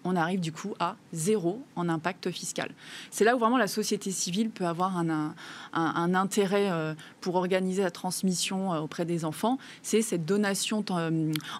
on 0.06 0.16
arrive 0.18 0.40
du 0.42 0.52
coup 0.52 0.74
à 0.80 0.96
zéro 1.14 1.62
en 1.76 1.88
impact 1.90 2.30
fiscal. 2.32 2.72
C'est 3.12 3.24
là 3.24 3.36
où 3.36 3.40
vraiment 3.40 3.58
la 3.58 3.68
société 3.68 4.12
civile 4.12 4.50
peut 4.50 4.66
avoir 4.66 4.98
un, 4.98 5.10
un- 5.10 5.34
un 5.74 6.14
intérêt 6.16 6.70
euh, 6.72 6.94
pour 7.22 7.36
organiser 7.36 7.84
la 7.84 7.92
transmission 7.92 8.74
euh, 8.74 8.80
auprès 8.80 9.06
des 9.06 9.24
enfants. 9.26 9.60
C'est 9.84 10.02
cette 10.02 10.26
donation 10.26 10.84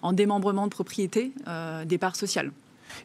en 0.02 0.12
démembrement 0.12 0.64
de 0.64 0.70
propriété 0.72 1.32
des 1.86 1.98
parts 1.98 2.16
sociales. 2.16 2.50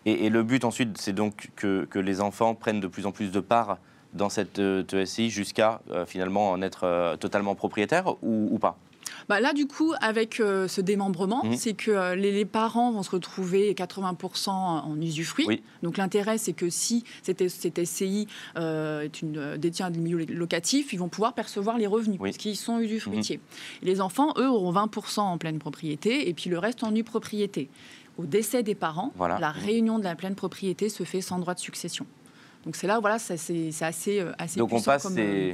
Et, 0.05 0.25
et 0.25 0.29
le 0.29 0.43
but 0.43 0.65
ensuite, 0.65 0.97
c'est 0.97 1.13
donc 1.13 1.49
que, 1.55 1.85
que 1.85 1.99
les 1.99 2.21
enfants 2.21 2.55
prennent 2.55 2.79
de 2.79 2.87
plus 2.87 3.05
en 3.05 3.11
plus 3.11 3.31
de 3.31 3.39
parts 3.39 3.77
dans 4.13 4.29
cette 4.29 4.59
euh, 4.59 5.05
SCI 5.05 5.29
jusqu'à 5.29 5.81
euh, 5.91 6.05
finalement 6.05 6.51
en 6.51 6.61
être 6.61 6.83
euh, 6.83 7.15
totalement 7.15 7.55
propriétaire 7.55 8.15
ou, 8.21 8.49
ou 8.51 8.59
pas? 8.59 8.77
Bah 9.27 9.39
Là, 9.39 9.53
du 9.53 9.67
coup, 9.67 9.93
avec 10.01 10.35
ce 10.35 10.81
démembrement, 10.81 11.43
mmh. 11.43 11.55
c'est 11.55 11.73
que 11.73 12.13
les, 12.15 12.45
parents 12.45 12.91
vont 12.91 13.03
se 13.03 13.11
retrouver 13.11 13.73
80% 13.73 14.49
en 14.49 15.01
usufruit. 15.01 15.61
Donc 15.83 15.97
l'intérêt, 15.97 16.37
c'est 16.37 16.53
que 16.53 16.69
si 16.69 17.03
cette, 17.21 17.47
cette 17.47 17.83
SCI 17.83 18.27
est 18.55 19.21
une, 19.21 19.57
détient 19.57 19.91
des 19.91 19.99
milieux 19.99 20.25
locatifs, 20.25 20.93
ils 20.93 20.97
vont 20.97 21.09
pouvoir 21.09 21.33
percevoir 21.33 21.77
les 21.77 21.85
revenus, 21.85 22.17
oui. 22.19 22.29
puisqu'ils 22.29 22.55
sont 22.55 22.79
usufruitiers. 22.79 23.37
Mmh. 23.37 23.85
les 23.85 24.01
enfants, 24.01 24.33
eux, 24.37 24.49
auront 24.49 24.73
20% 24.73 25.19
en 25.19 25.37
pleine 25.37 25.59
propriété, 25.59 26.27
et 26.29 26.33
puis 26.33 26.49
le 26.49 26.57
reste 26.57 26.83
en 26.83 26.91
nue 26.91 27.03
propriété. 27.03 27.69
Au 28.19 28.25
décès 28.25 28.63
des 28.63 28.75
parents, 28.75 29.13
la 29.17 29.49
réunion 29.49 29.97
de 29.97 30.03
la 30.03 30.13
pleine 30.13 30.35
propriété 30.35 30.89
se 30.89 31.03
fait 31.05 31.21
sans 31.21 31.39
droit 31.39 31.53
de 31.53 31.59
succession. 31.59 32.05
Donc 32.65 32.75
c'est 32.75 32.85
là, 32.85 32.99
voilà, 32.99 33.17
c'est 33.17 33.35
assez, 33.79 34.19
euh, 34.19 34.33
assez 34.37 34.59
Donc 34.59 34.73
on 34.73 34.81
passe, 34.81 35.07
euh, 35.17 35.53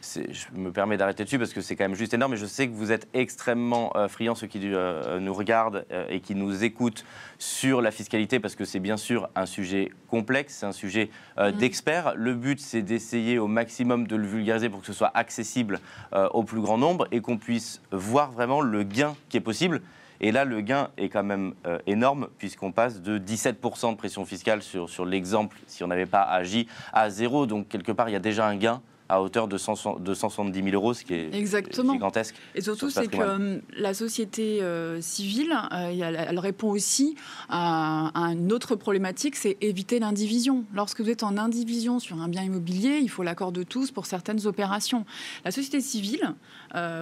je 0.00 0.56
me 0.56 0.70
permets 0.70 0.96
d'arrêter 0.96 1.24
dessus 1.24 1.40
parce 1.40 1.52
que 1.52 1.60
c'est 1.60 1.74
quand 1.74 1.82
même 1.82 1.96
juste 1.96 2.14
énorme. 2.14 2.34
Et 2.34 2.36
je 2.36 2.46
sais 2.46 2.68
que 2.68 2.72
vous 2.72 2.92
êtes 2.92 3.08
extrêmement 3.14 3.96
euh, 3.96 4.06
friands, 4.06 4.36
ceux 4.36 4.46
qui 4.46 4.60
nous 4.60 5.34
regardent 5.34 5.86
et 6.08 6.20
qui 6.20 6.36
nous 6.36 6.62
écoutent 6.62 7.04
sur 7.40 7.82
la 7.82 7.90
fiscalité, 7.90 8.38
parce 8.38 8.54
que 8.54 8.64
c'est 8.64 8.78
bien 8.78 8.96
sûr 8.96 9.28
un 9.34 9.46
sujet 9.46 9.90
complexe, 10.06 10.58
c'est 10.60 10.66
un 10.66 10.72
sujet 10.72 11.10
mmh. 11.36 11.50
d'experts. 11.50 12.14
Le 12.14 12.34
but, 12.34 12.60
c'est 12.60 12.82
d'essayer 12.82 13.40
au 13.40 13.48
maximum 13.48 14.06
de 14.06 14.14
le 14.14 14.28
vulgariser 14.28 14.68
pour 14.68 14.82
que 14.82 14.86
ce 14.86 14.92
soit 14.92 15.10
accessible 15.14 15.80
au 16.12 16.44
plus 16.44 16.60
grand 16.60 16.78
nombre 16.78 17.08
et 17.10 17.20
qu'on 17.20 17.38
puisse 17.38 17.80
voir 17.90 18.30
vraiment 18.30 18.60
le 18.60 18.84
gain 18.84 19.16
qui 19.28 19.36
est 19.36 19.40
possible. 19.40 19.82
Et 20.20 20.32
là, 20.32 20.44
le 20.44 20.60
gain 20.60 20.90
est 20.96 21.08
quand 21.08 21.24
même 21.24 21.54
euh, 21.66 21.78
énorme, 21.86 22.28
puisqu'on 22.38 22.72
passe 22.72 23.00
de 23.00 23.18
17% 23.18 23.92
de 23.92 23.96
pression 23.96 24.24
fiscale 24.24 24.62
sur, 24.62 24.88
sur 24.88 25.04
l'exemple, 25.04 25.58
si 25.66 25.84
on 25.84 25.88
n'avait 25.88 26.06
pas 26.06 26.22
agi, 26.22 26.66
à 26.92 27.10
zéro. 27.10 27.46
Donc, 27.46 27.68
quelque 27.68 27.92
part, 27.92 28.08
il 28.08 28.12
y 28.12 28.16
a 28.16 28.20
déjà 28.20 28.46
un 28.46 28.56
gain 28.56 28.80
à 29.08 29.20
hauteur 29.20 29.48
de, 29.48 29.58
170 29.58 30.62
000 30.62 30.74
euros, 30.74 30.94
ce 30.94 31.04
qui 31.04 31.14
est 31.14 31.30
gigantesque. 31.32 32.34
Et 32.54 32.62
surtout, 32.62 32.88
c'est 32.88 33.06
que 33.06 33.18
euh, 33.18 33.58
la 33.76 33.92
société 33.92 34.62
euh, 34.62 35.00
civile, 35.02 35.54
elle, 35.70 36.38
répond 36.38 36.70
aussi 36.70 37.14
à, 37.50 38.10
à, 38.14 38.32
une 38.32 38.50
autre 38.50 38.76
problématique, 38.76 39.36
c'est 39.36 39.58
éviter 39.60 39.98
l'indivision. 39.98 40.64
Lorsque 40.72 41.02
vous 41.02 41.10
êtes 41.10 41.22
en 41.22 41.36
indivision 41.36 41.98
sur 41.98 42.20
un 42.20 42.28
bien 42.28 42.42
immobilier, 42.42 42.98
il 43.02 43.10
faut 43.10 43.22
l'accord 43.22 43.52
de 43.52 43.62
tous 43.62 43.90
pour 43.90 44.06
certaines 44.06 44.46
opérations. 44.46 45.04
La 45.44 45.50
société 45.50 45.80
civile, 45.82 46.34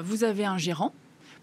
vous 0.05 0.25
avez 0.25 0.45
un 0.45 0.59
gérant 0.59 0.93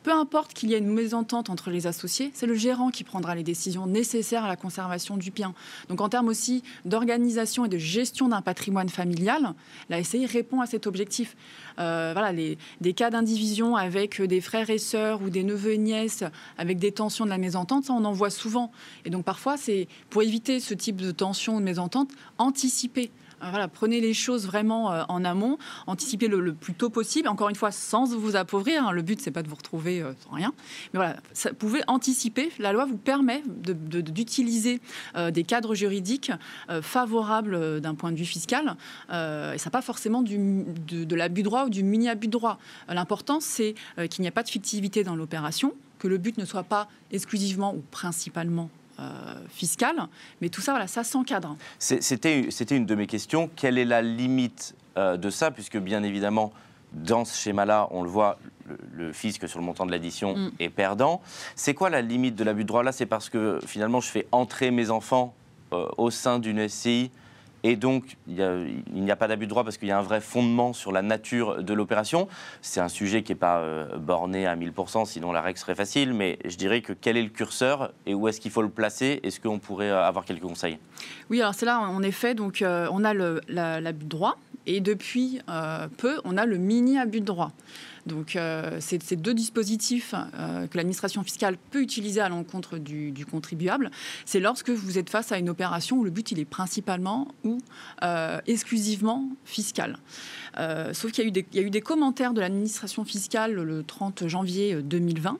peu 0.03 0.11
importe 0.11 0.53
qu'il 0.53 0.69
y 0.69 0.73
ait 0.73 0.79
une 0.79 0.93
mésentente 0.93 1.49
entre 1.49 1.69
les 1.69 1.87
associés, 1.87 2.31
c'est 2.33 2.45
le 2.45 2.53
gérant 2.53 2.89
qui 2.89 3.03
prendra 3.03 3.35
les 3.35 3.43
décisions 3.43 3.85
nécessaires 3.85 4.45
à 4.45 4.47
la 4.47 4.55
conservation 4.55 5.17
du 5.17 5.31
bien. 5.31 5.53
Donc 5.89 6.01
en 6.01 6.09
termes 6.09 6.27
aussi 6.27 6.63
d'organisation 6.85 7.65
et 7.65 7.69
de 7.69 7.77
gestion 7.77 8.29
d'un 8.29 8.41
patrimoine 8.41 8.89
familial, 8.89 9.53
la 9.89 10.03
SCI 10.03 10.25
répond 10.25 10.61
à 10.61 10.65
cet 10.65 10.87
objectif. 10.87 11.35
Euh, 11.79 12.11
voilà, 12.13 12.33
des 12.33 12.93
cas 12.93 13.09
d'indivision 13.09 13.75
avec 13.75 14.21
des 14.21 14.41
frères 14.41 14.69
et 14.69 14.77
sœurs 14.77 15.21
ou 15.21 15.29
des 15.29 15.43
neveux 15.43 15.73
et 15.73 15.77
nièces 15.77 16.23
avec 16.57 16.77
des 16.77 16.91
tensions 16.91 17.25
de 17.25 17.29
la 17.29 17.37
mésentente, 17.37 17.85
ça 17.85 17.93
on 17.93 18.05
en 18.05 18.13
voit 18.13 18.29
souvent. 18.29 18.71
Et 19.05 19.09
donc 19.09 19.25
parfois, 19.25 19.57
c'est 19.57 19.87
pour 20.09 20.23
éviter 20.23 20.59
ce 20.59 20.73
type 20.73 20.97
de 20.97 21.11
tension 21.11 21.55
ou 21.55 21.59
de 21.59 21.65
mésentente, 21.65 22.09
anticiper. 22.37 23.11
Euh, 23.43 23.49
voilà, 23.49 23.67
prenez 23.67 24.01
les 24.01 24.13
choses 24.13 24.45
vraiment 24.45 24.91
euh, 24.91 25.03
en 25.09 25.23
amont, 25.25 25.57
anticipez 25.87 26.27
le, 26.27 26.53
plus 26.53 26.73
tôt 26.73 26.89
possible. 26.89 27.27
Encore 27.27 27.49
une 27.49 27.55
fois, 27.55 27.71
sans 27.71 28.05
vous 28.05 28.35
appauvrir. 28.35 28.87
Hein. 28.87 28.91
Le 28.91 29.01
but, 29.01 29.21
c'est 29.21 29.31
pas 29.31 29.43
de 29.43 29.49
vous 29.49 29.55
retrouver 29.55 30.01
euh, 30.01 30.13
sans 30.23 30.35
rien. 30.35 30.53
Mais 30.93 30.99
voilà, 30.99 31.17
vous 31.45 31.55
pouvez 31.55 31.81
anticiper. 31.87 32.51
La 32.59 32.73
loi 32.73 32.85
vous 32.85 32.97
permet 32.97 33.43
d'utiliser 33.47 34.81
des 35.31 35.43
cadres 35.43 35.75
juridiques 35.75 36.31
favorables 36.81 37.81
d'un 37.81 37.95
point 37.95 38.11
de 38.11 38.17
vue 38.17 38.25
fiscal. 38.25 38.75
et 39.09 39.57
ça 39.57 39.69
pas 39.69 39.81
forcément 39.81 40.21
du, 40.21 40.37
de, 40.37 41.15
l'abus 41.15 41.41
de 41.41 41.45
droit 41.45 41.65
ou 41.65 41.69
du 41.69 41.83
mini-abus 41.83 42.27
de 42.27 42.31
droit. 42.31 42.59
L'important, 42.87 43.39
c'est 43.39 43.75
qu'il 44.09 44.21
n'y 44.21 44.27
ait 44.27 44.31
pas 44.31 44.43
de 44.43 44.49
fictivité 44.49 45.03
dans 45.03 45.15
l'opération, 45.15 45.73
que 45.99 46.07
le 46.07 46.17
but 46.17 46.37
ne 46.37 46.45
soit 46.45 46.63
pas 46.63 46.87
exclusivement 47.11 47.75
ou 47.75 47.83
principalement 47.91 48.69
euh, 48.73 48.78
fiscale. 49.49 50.07
Mais 50.41 50.49
tout 50.49 50.61
ça, 50.61 50.71
voilà, 50.71 50.87
ça 50.87 51.03
s'encadre. 51.03 51.55
C'était 51.79 52.41
une 52.71 52.85
de 52.85 52.95
mes 52.95 53.07
questions. 53.07 53.49
Quelle 53.55 53.77
est 53.77 53.85
la 53.85 54.01
limite 54.01 54.75
euh, 54.97 55.17
de 55.17 55.29
ça? 55.29 55.51
Puisque 55.51 55.77
bien 55.77 56.03
évidemment, 56.03 56.51
dans 56.93 57.25
ce 57.25 57.37
schéma-là, 57.37 57.87
on 57.91 58.03
le 58.03 58.09
voit, 58.09 58.39
le, 58.93 59.11
fisc 59.13 59.47
sur 59.47 59.59
le 59.59 59.65
montant 59.65 59.85
de 59.85 59.91
l'addition 59.91 60.35
mm. 60.35 60.51
est 60.59 60.69
perdant. 60.69 61.21
C'est 61.55 61.73
quoi 61.73 61.89
la 61.89 62.01
limite 62.01 62.35
de 62.35 62.43
l'abus 62.43 62.63
de 62.63 62.67
droit? 62.67 62.83
Là 62.83 62.91
C'est 62.91 63.05
parce 63.05 63.29
que 63.29 63.59
finalement, 63.65 64.01
je 64.01 64.09
fais 64.09 64.27
entrer 64.31 64.71
mes 64.71 64.89
enfants 64.89 65.33
euh, 65.73 65.87
au 65.97 66.09
sein 66.09 66.39
d'une 66.39 66.67
SCI 66.67 67.11
et 67.63 67.75
donc, 67.75 68.17
il 68.27 68.35
n'y 68.93 69.11
a, 69.11 69.15
pas 69.15 69.27
d'abus 69.27 69.45
de 69.45 69.49
droit 69.49 69.63
parce 69.63 69.77
qu'il 69.77 69.87
y 69.87 69.91
a 69.91 69.97
un 69.97 70.03
vrai 70.03 70.21
fondement 70.21 70.73
sur 70.73 70.91
la 70.91 71.01
nature 71.01 71.61
de 71.63 71.73
l'opération. 71.73 72.27
C'est 72.61 72.79
un 72.79 72.87
sujet 72.87 73.23
qui 73.23 73.31
n'est 73.31 73.37
pas 73.37 73.59
euh, 73.59 73.97
borné 73.97 74.47
à 74.47 74.55
1000%, 74.55 75.05
sinon 75.05 75.31
la 75.31 75.41
règle 75.41 75.59
serait 75.59 75.75
facile. 75.75 76.13
Mais 76.13 76.39
je 76.45 76.55
dirais 76.55 76.81
que 76.81 76.93
quel 76.93 77.17
est 77.17 77.23
le 77.23 77.29
curseur 77.29 77.91
et 78.05 78.13
où 78.13 78.27
est-ce 78.27 78.39
qu'il 78.39 78.51
faut 78.51 78.61
le 78.61 78.69
placer? 78.69 79.19
Est-ce 79.23 79.39
qu'on 79.39 79.59
pourrait 79.59 79.89
euh, 79.89 80.03
avoir 80.03 80.25
quelques 80.25 80.41
conseils? 80.41 80.77
Oui, 81.29 81.41
alors 81.41 81.53
c'est 81.53 81.65
là, 81.65 81.79
en 81.79 82.01
effet, 82.01 82.33
donc, 82.33 82.61
euh, 82.61 82.87
on 82.91 83.03
a 83.03 83.13
l'abus 83.13 84.05
de 84.05 84.09
droit. 84.09 84.37
Et 84.65 84.81
depuis 84.81 85.39
peu, 85.97 86.19
on 86.25 86.37
a 86.37 86.45
le 86.45 86.57
mini-abus 86.57 87.21
de 87.21 87.25
droit. 87.25 87.51
Donc, 88.09 88.35
euh, 88.35 88.77
ces 88.79 89.15
deux 89.15 89.33
dispositifs 89.33 90.13
euh, 90.13 90.67
que 90.67 90.75
l'administration 90.75 91.23
fiscale 91.23 91.57
peut 91.71 91.81
utiliser 91.81 92.19
à 92.19 92.27
l'encontre 92.27 92.77
du, 92.77 93.13
contribuable. 93.29 93.91
C'est 94.25 94.39
lorsque 94.39 94.69
vous 94.69 94.97
êtes 94.97 95.09
face 95.09 95.31
à 95.31 95.37
une 95.37 95.49
opération 95.49 95.97
où 95.97 96.03
le 96.03 96.09
but 96.09 96.31
il 96.31 96.39
est 96.39 96.45
principalement 96.45 97.27
ou 97.43 97.59
euh, 98.03 98.39
exclusivement 98.47 99.29
fiscal. 99.45 99.97
sauf 100.93 101.11
qu'il 101.11 101.37
y, 101.37 101.45
y, 101.53 101.59
a 101.59 101.61
eu 101.61 101.69
des 101.69 101.81
commentaires 101.81 102.33
de 102.33 102.41
l'administration 102.41 103.05
fiscale 103.05 103.53
le 103.53 103.83
30 103.83 104.27
janvier 104.27 104.81
2020 104.81 105.37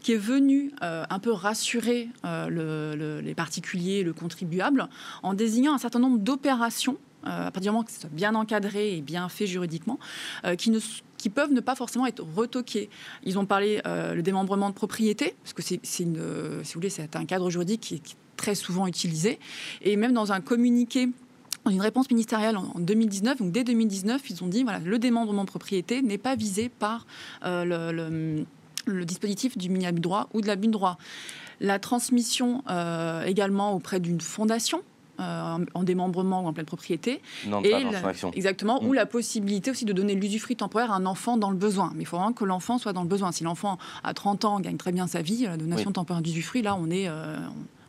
qui 0.00 0.12
est 0.12 0.16
venu 0.16 0.72
un 0.80 1.18
peu 1.20 1.30
rassurer 1.30 2.08
les 2.24 3.34
particuliers, 3.36 4.02
le 4.02 4.12
contribuable, 4.12 4.88
en 5.22 5.34
désignant 5.34 5.74
un 5.74 5.78
certain 5.78 6.00
nombre 6.00 6.18
d'opérations 6.18 6.98
à 7.24 7.50
partir 7.50 7.62
du 7.62 7.68
moment 7.70 7.84
que 7.84 7.92
ce 7.92 8.00
soit 8.00 8.10
bien 8.10 8.34
encadré 8.34 8.96
et 8.96 9.00
bien 9.02 9.28
fait 9.28 9.46
juridiquement, 9.46 9.98
qui 10.56 10.70
ne 10.70 10.80
qui 11.18 11.28
peuvent 11.28 11.52
ne 11.52 11.60
pas 11.60 11.74
forcément 11.74 12.06
être 12.06 12.24
retoqués. 12.34 12.88
Ils 13.24 13.38
ont 13.38 13.44
parlé 13.44 13.82
euh, 13.86 14.14
le 14.14 14.22
démembrement 14.22 14.70
de 14.70 14.74
propriété, 14.74 15.34
parce 15.42 15.52
que 15.52 15.62
c'est, 15.62 15.80
euh, 16.00 16.62
si 16.64 16.72
vous 16.72 16.74
voulez, 16.74 16.88
c'est 16.88 17.16
un 17.16 17.26
cadre 17.26 17.50
juridique 17.50 17.80
qui 17.80 17.94
est, 17.96 18.16
très 18.36 18.54
souvent 18.54 18.86
utilisé. 18.86 19.40
Et 19.82 19.96
même 19.96 20.12
dans 20.12 20.30
un 20.30 20.40
communiqué 20.40 21.08
dans 21.64 21.72
une 21.72 21.80
réponse 21.80 22.08
ministérielle 22.08 22.56
en 22.56 22.78
2019, 22.78 23.38
donc 23.38 23.50
dès 23.50 23.64
2019, 23.64 24.22
ils 24.30 24.44
ont 24.44 24.46
dit 24.46 24.62
voilà, 24.62 24.78
le 24.78 24.96
démembrement 25.00 25.42
de 25.42 25.48
propriété 25.48 26.02
n'est 26.02 26.18
pas 26.18 26.36
visé 26.36 26.68
par 26.68 27.04
euh, 27.44 28.44
le, 28.86 29.04
dispositif 29.04 29.58
du 29.58 29.68
de 29.68 29.90
droit 29.98 30.28
ou 30.34 30.40
de 30.40 30.46
l'abus 30.46 30.68
de 30.68 30.72
droit. 30.72 30.98
La 31.60 31.80
transmission 31.80 32.62
également 33.26 33.74
auprès 33.74 33.98
d'une 33.98 34.20
fondation, 34.20 34.84
euh, 35.20 35.58
en 35.74 35.82
démembrement 35.82 36.42
ou 36.42 36.46
en 36.46 36.52
pleine 36.52 36.66
propriété. 36.66 37.20
Non, 37.46 37.62
et 37.62 37.74
exactement, 38.34 38.82
ou 38.84 38.92
mm. 38.92 38.94
la 38.94 39.06
possibilité 39.06 39.70
aussi 39.70 39.84
de 39.84 39.92
donner 39.92 40.14
l'usufruit 40.14 40.56
temporaire 40.56 40.92
à 40.92 40.96
un 40.96 41.06
enfant 41.06 41.36
dans 41.36 41.50
le 41.50 41.56
besoin. 41.56 41.92
Mais 41.94 42.02
il 42.02 42.06
faut 42.06 42.16
vraiment 42.16 42.32
que 42.32 42.44
l'enfant 42.44 42.78
soit 42.78 42.92
dans 42.92 43.02
le 43.02 43.08
besoin. 43.08 43.32
Si 43.32 43.44
l'enfant 43.44 43.78
à 44.04 44.14
30 44.14 44.44
ans 44.44 44.60
gagne 44.60 44.76
très 44.76 44.92
bien 44.92 45.06
sa 45.06 45.22
vie, 45.22 45.44
la 45.44 45.56
donation 45.56 45.92
temporaire 45.92 46.22
d'usufruit, 46.22 46.62
là, 46.62 46.76
on 46.76 46.90
est, 46.90 47.08
euh, 47.08 47.36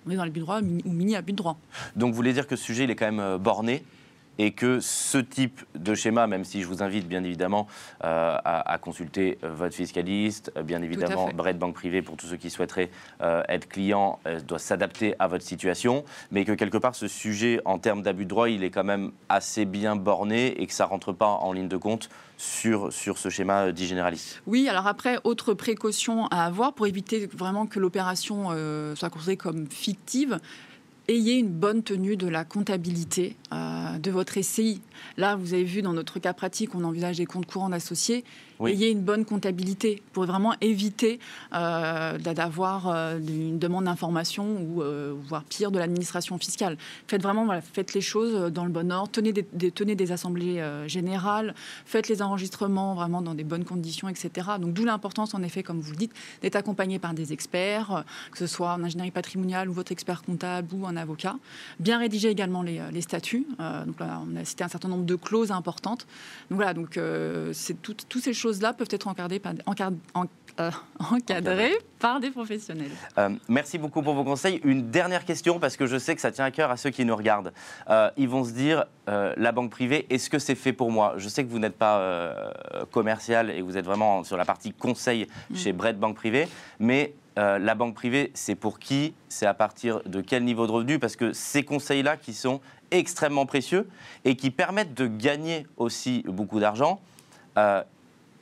on 0.07 0.11
est 0.11 0.15
dans 0.15 0.25
le 0.25 0.31
but 0.31 0.39
de 0.39 0.45
droit 0.45 0.61
ou 0.61 0.91
mini 0.91 1.15
à 1.15 1.21
but 1.21 1.33
de 1.33 1.37
droit. 1.37 1.57
Donc 1.95 2.11
vous 2.11 2.15
voulez 2.15 2.33
dire 2.33 2.47
que 2.47 2.55
ce 2.55 2.63
sujet, 2.63 2.85
il 2.85 2.91
est 2.91 2.95
quand 2.95 3.05
même 3.05 3.19
euh, 3.19 3.37
borné 3.37 3.83
et 4.39 4.51
que 4.51 4.79
ce 4.79 5.17
type 5.17 5.61
de 5.75 5.93
schéma, 5.93 6.25
même 6.25 6.45
si 6.45 6.61
je 6.61 6.67
vous 6.67 6.81
invite 6.81 7.07
bien 7.07 7.23
évidemment 7.23 7.67
euh, 8.05 8.37
à, 8.43 8.77
consulter 8.81 9.37
euh, 9.43 9.53
votre 9.53 9.75
fiscaliste, 9.75 10.51
euh, 10.55 10.63
bien 10.63 10.81
évidemment 10.81 11.29
Bread 11.35 11.59
Banque 11.59 11.75
Privée 11.75 12.01
pour 12.01 12.15
tous 12.15 12.27
ceux 12.27 12.37
qui 12.37 12.49
souhaiteraient 12.49 12.89
être 13.19 13.67
clients, 13.67 14.19
doit 14.47 14.59
s'adapter 14.59 15.13
à 15.19 15.27
votre 15.27 15.43
situation, 15.43 16.05
mais 16.31 16.45
que 16.45 16.53
quelque 16.53 16.77
part 16.77 16.95
ce 16.95 17.09
sujet 17.09 17.59
en 17.65 17.77
termes 17.77 18.01
d'abus 18.01 18.23
de 18.23 18.29
droit, 18.29 18.49
il 18.49 18.63
est 18.63 18.69
quand 18.69 18.85
même 18.85 19.11
assez 19.27 19.65
bien 19.65 19.97
borné 19.97 20.61
et 20.61 20.65
que 20.67 20.73
ça 20.73 20.85
rentre 20.85 21.11
pas 21.11 21.27
en 21.27 21.51
ligne 21.51 21.67
de 21.67 21.77
compte 21.77 22.09
sur, 22.37 22.93
sur 22.93 23.17
ce 23.17 23.27
schéma 23.27 23.73
dit 23.73 23.87
généraliste. 23.87 24.41
Oui, 24.47 24.69
alors 24.69 24.87
après, 24.87 25.17
autre 25.25 25.53
précaution 25.53 26.27
à 26.27 26.45
avoir 26.45 26.73
pour 26.73 26.87
éviter 26.87 27.27
vraiment 27.27 27.65
que 27.65 27.79
l'opération 27.79 28.51
soit 28.95 29.09
considérée 29.09 29.35
comme 29.37 29.69
fictive, 29.69 30.39
ayez 31.09 31.39
une 31.39 31.49
bonne 31.49 31.83
tenue 31.83 32.17
de 32.17 32.27
la 32.27 32.45
comptabilité 32.45 33.35
euh, 33.51 33.97
de 33.97 34.11
votre 34.11 34.41
SCI. 34.41 34.81
Là, 35.17 35.35
vous 35.35 35.53
avez 35.53 35.63
vu 35.63 35.81
dans 35.81 35.93
notre 35.93 36.19
cas 36.19 36.33
pratique, 36.33 36.75
on 36.75 36.83
envisage 36.83 37.17
des 37.17 37.25
comptes 37.25 37.45
courants 37.45 37.69
d'associés 37.69 38.23
ayez 38.67 38.89
une 38.89 39.01
bonne 39.01 39.25
comptabilité 39.25 40.01
pour 40.11 40.25
vraiment 40.25 40.53
éviter 40.61 41.19
euh, 41.53 42.17
d'avoir 42.17 42.87
euh, 42.87 43.17
une 43.19 43.59
demande 43.59 43.85
d'information 43.85 44.57
ou 44.61 44.81
euh, 44.81 45.13
voire 45.27 45.43
pire 45.43 45.71
de 45.71 45.79
l'administration 45.79 46.37
fiscale. 46.37 46.77
Faites 47.07 47.21
vraiment 47.21 47.45
voilà, 47.45 47.61
faites 47.61 47.93
les 47.93 48.01
choses 48.01 48.51
dans 48.51 48.65
le 48.65 48.71
bon 48.71 48.91
ordre, 48.91 49.09
tenez 49.11 49.31
des, 49.31 49.71
tenez 49.71 49.95
des 49.95 50.11
assemblées 50.11 50.63
générales, 50.87 51.53
faites 51.85 52.09
les 52.09 52.21
enregistrements 52.21 52.95
vraiment 52.95 53.21
dans 53.21 53.33
des 53.33 53.43
bonnes 53.43 53.65
conditions, 53.65 54.09
etc. 54.09 54.47
Donc 54.59 54.73
d'où 54.73 54.83
l'importance 54.83 55.33
en 55.33 55.43
effet, 55.43 55.63
comme 55.63 55.79
vous 55.79 55.91
le 55.91 55.97
dites, 55.97 56.13
d'être 56.41 56.55
accompagné 56.55 56.99
par 56.99 57.13
des 57.13 57.33
experts, 57.33 58.03
que 58.31 58.37
ce 58.37 58.47
soit 58.47 58.73
en 58.73 58.83
ingénierie 58.83 59.11
patrimoniale 59.11 59.69
ou 59.69 59.73
votre 59.73 59.91
expert 59.91 60.23
comptable 60.23 60.67
ou 60.73 60.85
un 60.85 60.97
avocat. 60.97 61.35
Bien 61.79 61.99
rédiger 61.99 62.29
également 62.29 62.61
les, 62.61 62.81
les 62.91 63.01
statuts. 63.01 63.45
donc 63.85 63.99
là, 63.99 64.21
on 64.29 64.35
a 64.35 64.45
cité 64.45 64.63
un 64.63 64.67
certain 64.67 64.88
nombre 64.89 65.05
de 65.05 65.15
clauses 65.15 65.51
importantes. 65.51 66.07
Donc 66.49 66.57
voilà, 66.57 66.73
donc 66.73 66.99
c'est 67.53 67.81
toutes 67.81 68.21
ces 68.21 68.33
choses 68.33 68.49
choses-là 68.49 68.73
peuvent 68.73 68.87
être 68.91 69.07
encadrées 69.07 69.39
par, 69.39 69.53
euh, 70.59 70.71
encadrées 70.99 71.77
par 71.99 72.19
des 72.19 72.31
professionnels. 72.31 72.91
Euh, 73.17 73.29
merci 73.47 73.77
beaucoup 73.77 74.01
pour 74.01 74.13
vos 74.13 74.23
conseils. 74.23 74.59
Une 74.63 74.89
dernière 74.89 75.25
question, 75.25 75.59
parce 75.59 75.77
que 75.77 75.85
je 75.85 75.97
sais 75.97 76.15
que 76.15 76.21
ça 76.21 76.31
tient 76.31 76.45
à 76.45 76.51
cœur 76.51 76.71
à 76.71 76.77
ceux 76.77 76.89
qui 76.89 77.05
nous 77.05 77.15
regardent. 77.15 77.53
ils 78.17 78.29
vont 78.29 78.43
se 78.43 78.51
dire, 78.51 78.85
la 79.07 79.51
banque 79.51 79.71
privée, 79.71 80.05
est-ce 80.09 80.29
que 80.29 80.39
c'est 80.39 80.55
fait 80.55 80.73
pour 80.73 80.91
moi? 80.91 81.13
Je 81.17 81.29
sais 81.29 81.43
que 81.43 81.49
vous 81.49 81.59
n'êtes 81.59 81.77
pas 81.77 82.53
commercial 82.91 83.49
et 83.49 83.61
vous 83.61 83.77
êtes 83.77 83.85
vraiment 83.85 84.23
sur 84.23 84.37
la 84.37 84.45
partie 84.45 84.73
conseil 84.73 85.27
mm. 85.49 85.55
chez 85.55 85.73
Bread 85.73 85.99
Banque 85.99 86.15
Privée, 86.15 86.47
mais 86.79 87.13
la 87.39 87.75
banque 87.75 87.95
privée, 87.95 88.31
c'est 88.33 88.55
pour 88.55 88.79
qui? 88.79 89.13
C'est 89.29 89.45
à 89.45 89.53
partir 89.53 90.01
de 90.05 90.19
quel 90.19 90.43
niveau 90.43 90.67
de 90.67 90.71
revenu? 90.71 90.99
Parce 90.99 91.15
que 91.15 91.31
ces 91.31 91.63
conseils-là 91.63 92.17
qui 92.17 92.33
sont 92.33 92.59
extrêmement 92.91 93.45
précieux 93.45 93.87
et 94.25 94.35
qui 94.35 94.51
permettent 94.51 94.93
de 94.93 95.07
gagner 95.07 95.65
aussi 95.77 96.23
beaucoup 96.27 96.59
d'argent. 96.59 96.99
Euh, 97.57 97.83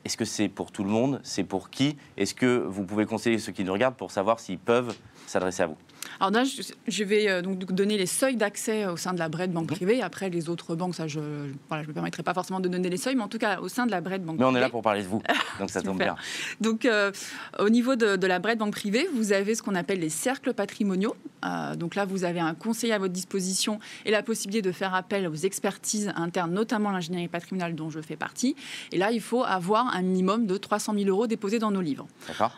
est-ce 0.04 0.16
que 0.16 0.24
c'est 0.24 0.48
pour 0.48 0.72
tout 0.72 0.84
le 0.84 0.90
monde? 0.90 1.20
C'est 1.22 1.44
pour 1.44 1.70
qui? 1.70 1.96
Est-ce 2.16 2.34
que 2.34 2.64
vous 2.66 2.84
pouvez 2.84 3.06
conseiller 3.06 3.38
ceux 3.38 3.52
qui 3.52 3.64
nous 3.64 3.72
regardent 3.72 3.96
pour 3.96 4.10
savoir 4.10 4.40
s'ils 4.40 4.58
peuvent 4.58 4.96
s'adresser 5.26 5.62
à 5.62 5.66
vous? 5.66 5.76
Alors 6.20 6.32
là, 6.32 6.44
je 6.88 7.04
vais 7.04 7.28
euh, 7.28 7.42
donc 7.42 7.72
donner 7.72 7.96
les 7.96 8.06
seuils 8.06 8.36
d'accès 8.36 8.86
au 8.86 8.96
sein 8.96 9.12
de 9.12 9.18
la 9.18 9.28
BRED 9.28 9.52
banque 9.52 9.70
mhm. 9.70 9.76
privée. 9.76 10.02
Après, 10.02 10.30
les 10.30 10.48
autres 10.48 10.74
banques, 10.74 10.94
ça, 10.94 11.06
je 11.06 11.20
ne 11.20 11.86
me 11.86 11.92
permettrai 11.92 12.22
pas 12.22 12.34
forcément 12.34 12.60
de 12.60 12.68
donner 12.68 12.90
les 12.90 12.96
seuils, 12.96 13.14
mais 13.14 13.22
en 13.22 13.28
tout 13.28 13.38
cas, 13.38 13.60
au 13.60 13.68
sein 13.68 13.86
de 13.86 13.90
la 13.90 14.00
BRED 14.00 14.24
banque 14.24 14.36
privée. 14.36 14.50
Mais 14.50 14.56
on 14.56 14.56
est 14.56 14.60
là 14.60 14.70
pour 14.70 14.82
parler 14.82 15.02
de 15.02 15.08
vous, 15.08 15.22
donc 15.60 15.70
ça 15.70 15.82
tombe 15.82 15.98
bien. 15.98 16.16
Donc, 16.60 16.84
euh, 16.84 17.12
au 17.58 17.68
niveau 17.68 17.96
de, 17.96 18.26
la 18.26 18.38
BRED 18.38 18.58
banque 18.58 18.72
privée, 18.72 19.08
vous 19.14 19.32
avez 19.32 19.54
ce 19.54 19.62
qu'on 19.62 19.74
appelle 19.74 20.00
les 20.00 20.10
cercles 20.10 20.54
patrimoniaux. 20.54 21.14
Euh, 21.44 21.76
donc 21.76 21.94
là, 21.94 22.04
vous 22.04 22.24
avez 22.24 22.40
un 22.40 22.54
conseiller 22.54 22.92
à 22.92 22.98
votre 22.98 23.12
disposition 23.12 23.78
et 24.04 24.10
la 24.10 24.22
possibilité 24.22 24.62
de 24.62 24.72
faire 24.72 24.94
appel 24.94 25.28
aux 25.28 25.34
expertises 25.34 26.12
internes, 26.16 26.52
notamment 26.52 26.90
l'ingénierie 26.90 27.28
patrimoniale 27.28 27.74
dont 27.74 27.90
je 27.90 28.00
fais 28.00 28.16
partie. 28.16 28.56
Et 28.92 28.98
là, 28.98 29.12
il 29.12 29.20
faut 29.20 29.44
avoir 29.44 29.94
un 29.94 30.02
minimum 30.02 30.46
de 30.46 30.56
300 30.56 30.94
000 30.94 31.08
euros 31.08 31.26
déposés 31.26 31.58
dans 31.58 31.70
nos 31.70 31.80
livres. 31.80 32.08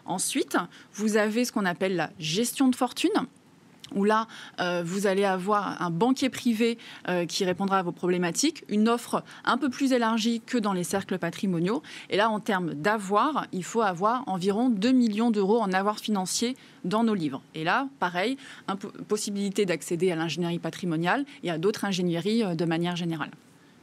Ensuite, 0.06 0.56
vous 0.94 1.16
avez 1.16 1.44
ce 1.44 1.52
qu'on 1.52 1.66
appelle 1.66 1.96
la 1.96 2.10
gestion 2.18 2.68
de 2.68 2.76
fortune 2.76 3.10
où 3.94 4.04
là, 4.04 4.26
euh, 4.60 4.82
vous 4.84 5.06
allez 5.06 5.24
avoir 5.24 5.80
un 5.82 5.90
banquier 5.90 6.30
privé 6.30 6.78
euh, 7.08 7.26
qui 7.26 7.44
répondra 7.44 7.78
à 7.78 7.82
vos 7.82 7.92
problématiques, 7.92 8.64
une 8.68 8.88
offre 8.88 9.22
un 9.44 9.58
peu 9.58 9.70
plus 9.70 9.92
élargie 9.92 10.40
que 10.44 10.58
dans 10.58 10.72
les 10.72 10.84
cercles 10.84 11.18
patrimoniaux. 11.18 11.82
Et 12.08 12.16
là, 12.16 12.30
en 12.30 12.40
termes 12.40 12.74
d'avoir, 12.74 13.46
il 13.52 13.64
faut 13.64 13.82
avoir 13.82 14.24
environ 14.26 14.68
2 14.68 14.92
millions 14.92 15.30
d'euros 15.30 15.60
en 15.60 15.72
avoir 15.72 15.98
financier 15.98 16.56
dans 16.84 17.04
nos 17.04 17.14
livres. 17.14 17.42
Et 17.54 17.64
là, 17.64 17.88
pareil, 17.98 18.36
possibilité 19.08 19.66
d'accéder 19.66 20.10
à 20.12 20.16
l'ingénierie 20.16 20.58
patrimoniale 20.58 21.24
et 21.42 21.50
à 21.50 21.58
d'autres 21.58 21.84
ingénieries 21.84 22.44
euh, 22.44 22.54
de 22.54 22.64
manière 22.64 22.96
générale. 22.96 23.30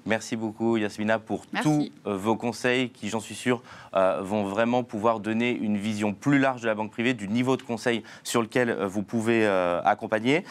Merci 0.08 0.38
beaucoup 0.38 0.78
Yasmina 0.78 1.20
pour 1.20 1.46
tous 1.62 1.92
euh, 2.06 2.16
vos 2.16 2.38
conseils 2.38 2.92
qui, 2.92 3.10
j'en 3.10 3.20
suis 3.20 3.36
sûr, 3.36 3.62
euh, 3.94 4.22
vont 4.22 4.46
vraiment 4.46 4.84
pouvoir 4.84 5.20
donner 5.20 5.52
une 5.52 5.76
vision 5.76 6.14
plus 6.14 6.40
large 6.40 6.62
de 6.62 6.68
la 6.68 6.76
banque 6.76 6.92
privée, 6.92 7.14
du 7.14 7.28
niveau 7.28 7.58
de 7.58 7.62
conseil 7.62 8.04
sur 8.24 8.42
lequel 8.42 8.70
euh, 8.70 8.88
vous 8.88 9.04
pouvez 9.04 9.46
accompagner. 9.84 10.46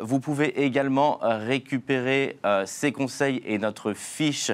vous 0.00 0.20
pouvez 0.20 0.64
également 0.64 1.18
récupérer 1.22 2.38
ces 2.64 2.92
conseils 2.92 3.42
et 3.44 3.58
notre 3.58 3.92
fiche 3.92 4.50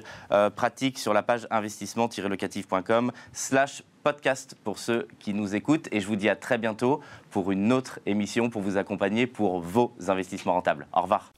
pratique 0.56 0.98
sur 0.98 1.12
la 1.12 1.22
page 1.22 1.46
investissement-locatif.com 1.50 3.12
slash 3.32 3.82
podcast 4.02 4.56
pour 4.64 4.78
ceux 4.78 5.06
qui 5.18 5.34
nous 5.34 5.54
écoutent 5.54 5.88
et 5.92 6.00
je 6.00 6.06
vous 6.06 6.16
dis 6.16 6.28
à 6.28 6.36
très 6.36 6.58
bientôt 6.58 7.00
pour 7.30 7.52
une 7.52 7.72
autre 7.72 8.00
émission 8.06 8.50
pour 8.50 8.62
vous 8.62 8.76
accompagner 8.76 9.26
pour 9.26 9.60
vos 9.60 9.92
investissements 10.08 10.54
rentables. 10.54 10.86
Au 10.92 11.02
revoir. 11.02 11.37